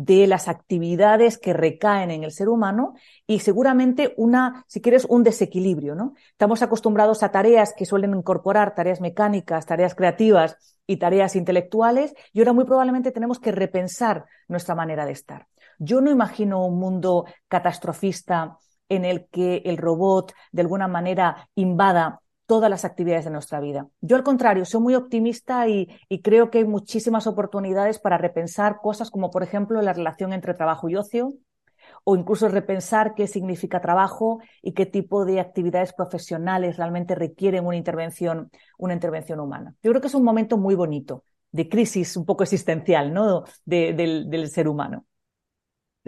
de 0.00 0.28
las 0.28 0.46
actividades 0.46 1.38
que 1.38 1.52
recaen 1.52 2.12
en 2.12 2.22
el 2.22 2.30
ser 2.30 2.48
humano 2.48 2.94
y 3.26 3.40
seguramente 3.40 4.14
una, 4.16 4.64
si 4.68 4.80
quieres, 4.80 5.04
un 5.08 5.24
desequilibrio, 5.24 5.96
¿no? 5.96 6.14
Estamos 6.30 6.62
acostumbrados 6.62 7.24
a 7.24 7.32
tareas 7.32 7.74
que 7.76 7.84
suelen 7.84 8.14
incorporar 8.14 8.76
tareas 8.76 9.00
mecánicas, 9.00 9.66
tareas 9.66 9.96
creativas 9.96 10.76
y 10.86 10.98
tareas 10.98 11.34
intelectuales 11.34 12.14
y 12.32 12.38
ahora 12.38 12.52
muy 12.52 12.64
probablemente 12.64 13.10
tenemos 13.10 13.40
que 13.40 13.50
repensar 13.50 14.26
nuestra 14.46 14.76
manera 14.76 15.04
de 15.04 15.10
estar. 15.10 15.48
Yo 15.80 16.00
no 16.00 16.12
imagino 16.12 16.64
un 16.64 16.78
mundo 16.78 17.24
catastrofista 17.48 18.56
en 18.88 19.04
el 19.04 19.26
que 19.26 19.62
el 19.64 19.78
robot 19.78 20.32
de 20.52 20.62
alguna 20.62 20.86
manera 20.86 21.48
invada 21.56 22.20
todas 22.48 22.70
las 22.70 22.86
actividades 22.86 23.26
de 23.26 23.30
nuestra 23.30 23.60
vida. 23.60 23.86
Yo, 24.00 24.16
al 24.16 24.22
contrario, 24.24 24.64
soy 24.64 24.80
muy 24.80 24.94
optimista 24.94 25.68
y, 25.68 25.86
creo 26.22 26.50
que 26.50 26.58
hay 26.58 26.64
muchísimas 26.64 27.26
oportunidades 27.26 27.98
para 27.98 28.16
repensar 28.16 28.78
cosas 28.82 29.10
como, 29.10 29.30
por 29.30 29.42
ejemplo, 29.42 29.82
la 29.82 29.92
relación 29.92 30.32
entre 30.32 30.54
trabajo 30.54 30.88
y 30.88 30.96
ocio, 30.96 31.34
o 32.04 32.16
incluso 32.16 32.48
repensar 32.48 33.14
qué 33.14 33.26
significa 33.26 33.82
trabajo 33.82 34.40
y 34.62 34.72
qué 34.72 34.86
tipo 34.86 35.26
de 35.26 35.40
actividades 35.40 35.92
profesionales 35.92 36.78
realmente 36.78 37.14
requieren 37.14 37.66
una 37.66 37.76
intervención, 37.76 38.50
una 38.78 38.94
intervención 38.94 39.40
humana. 39.40 39.74
Yo 39.82 39.90
creo 39.90 40.00
que 40.00 40.08
es 40.08 40.14
un 40.14 40.24
momento 40.24 40.56
muy 40.56 40.74
bonito 40.74 41.24
de 41.52 41.68
crisis 41.68 42.16
un 42.16 42.24
poco 42.24 42.44
existencial 42.44 43.12
¿no? 43.12 43.44
De, 43.64 43.92
del, 43.92 44.30
del 44.30 44.48
ser 44.48 44.68
humano. 44.68 45.04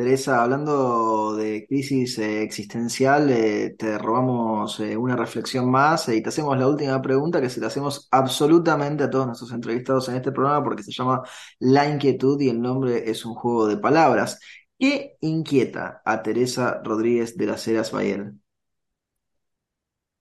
Teresa, 0.00 0.42
hablando 0.42 1.36
de 1.36 1.66
crisis 1.66 2.18
eh, 2.18 2.42
existencial, 2.42 3.28
eh, 3.28 3.74
te 3.76 3.98
robamos 3.98 4.80
eh, 4.80 4.96
una 4.96 5.14
reflexión 5.14 5.70
más 5.70 6.08
y 6.08 6.22
te 6.22 6.30
hacemos 6.30 6.56
la 6.58 6.66
última 6.66 7.02
pregunta 7.02 7.38
que 7.38 7.50
se 7.50 7.60
la 7.60 7.66
hacemos 7.66 8.08
absolutamente 8.10 9.04
a 9.04 9.10
todos 9.10 9.26
nuestros 9.26 9.52
entrevistados 9.52 10.08
en 10.08 10.16
este 10.16 10.32
programa 10.32 10.64
porque 10.64 10.82
se 10.82 10.90
llama 10.90 11.22
La 11.58 11.86
Inquietud 11.86 12.40
y 12.40 12.48
el 12.48 12.62
nombre 12.62 13.10
es 13.10 13.26
un 13.26 13.34
juego 13.34 13.66
de 13.66 13.76
palabras. 13.76 14.40
¿Qué 14.78 15.18
inquieta 15.20 16.00
a 16.02 16.22
Teresa 16.22 16.80
Rodríguez 16.82 17.36
de 17.36 17.44
las 17.44 17.68
Heras 17.68 17.92
Bayel? 17.92 18.40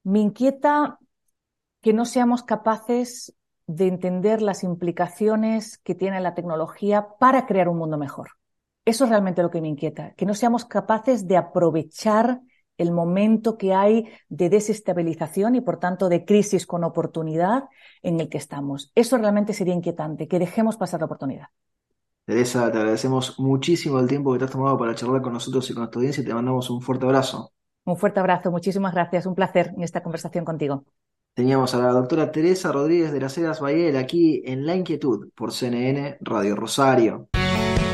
Me 0.04 0.20
inquieta 0.20 1.00
que 1.80 1.94
no 1.94 2.04
seamos 2.04 2.44
capaces 2.44 3.34
de 3.66 3.88
entender 3.88 4.42
las 4.42 4.66
implicaciones 4.66 5.78
que 5.78 5.96
tiene 5.96 6.20
la 6.20 6.36
tecnología 6.36 7.08
para 7.18 7.46
crear 7.46 7.70
un 7.70 7.78
mundo 7.78 7.98
mejor. 7.98 8.39
Eso 8.90 9.04
es 9.04 9.12
realmente 9.12 9.44
lo 9.44 9.52
que 9.52 9.62
me 9.62 9.68
inquieta, 9.68 10.16
que 10.16 10.26
no 10.26 10.34
seamos 10.34 10.66
capaces 10.66 11.28
de 11.28 11.38
aprovechar 11.38 12.42
el 12.76 12.92
momento 12.92 13.56
que 13.56 13.72
hay 13.76 14.10
de 14.30 14.50
desestabilización 14.50 15.54
y 15.54 15.62
por 15.62 15.78
tanto 15.78 16.10
de 16.10 16.26
crisis 16.26 16.66
con 16.66 16.84
oportunidad 16.84 17.66
en 18.02 18.20
el 18.20 18.30
que 18.30 18.40
estamos. 18.40 18.92
Eso 18.96 19.20
realmente 19.20 19.54
sería 19.54 19.76
inquietante, 19.76 20.28
que 20.28 20.40
dejemos 20.40 20.76
pasar 20.76 21.02
la 21.02 21.06
oportunidad. 21.06 21.50
Teresa, 22.26 22.72
te 22.72 22.80
agradecemos 22.80 23.40
muchísimo 23.40 24.00
el 24.00 24.08
tiempo 24.08 24.34
que 24.34 24.40
te 24.40 24.46
has 24.46 24.52
tomado 24.52 24.76
para 24.76 24.96
charlar 24.96 25.22
con 25.22 25.34
nosotros 25.34 25.70
y 25.70 25.74
con 25.76 25.82
nuestra 25.82 26.00
audiencia 26.00 26.24
y 26.24 26.26
te 26.26 26.34
mandamos 26.34 26.68
un 26.72 26.82
fuerte 26.82 27.06
abrazo. 27.06 27.52
Un 27.86 27.96
fuerte 27.96 28.20
abrazo, 28.20 28.50
muchísimas 28.50 28.96
gracias, 28.96 29.28
un 29.28 29.36
placer 29.36 29.72
en 29.78 29.84
esta 29.84 30.02
conversación 30.02 30.46
contigo. 30.46 30.84
Teníamos 31.36 31.76
a 31.76 31.78
la 31.78 31.92
doctora 31.92 32.32
Teresa 32.32 32.72
Rodríguez 32.72 33.12
de 33.12 33.20
las 33.20 33.38
Heras 33.38 33.60
Bayel 33.60 33.98
aquí 33.98 34.42
en 34.46 34.66
La 34.66 34.76
Inquietud 34.76 35.30
por 35.36 35.54
CNN 35.54 36.18
Radio 36.22 36.56
Rosario. 36.56 37.30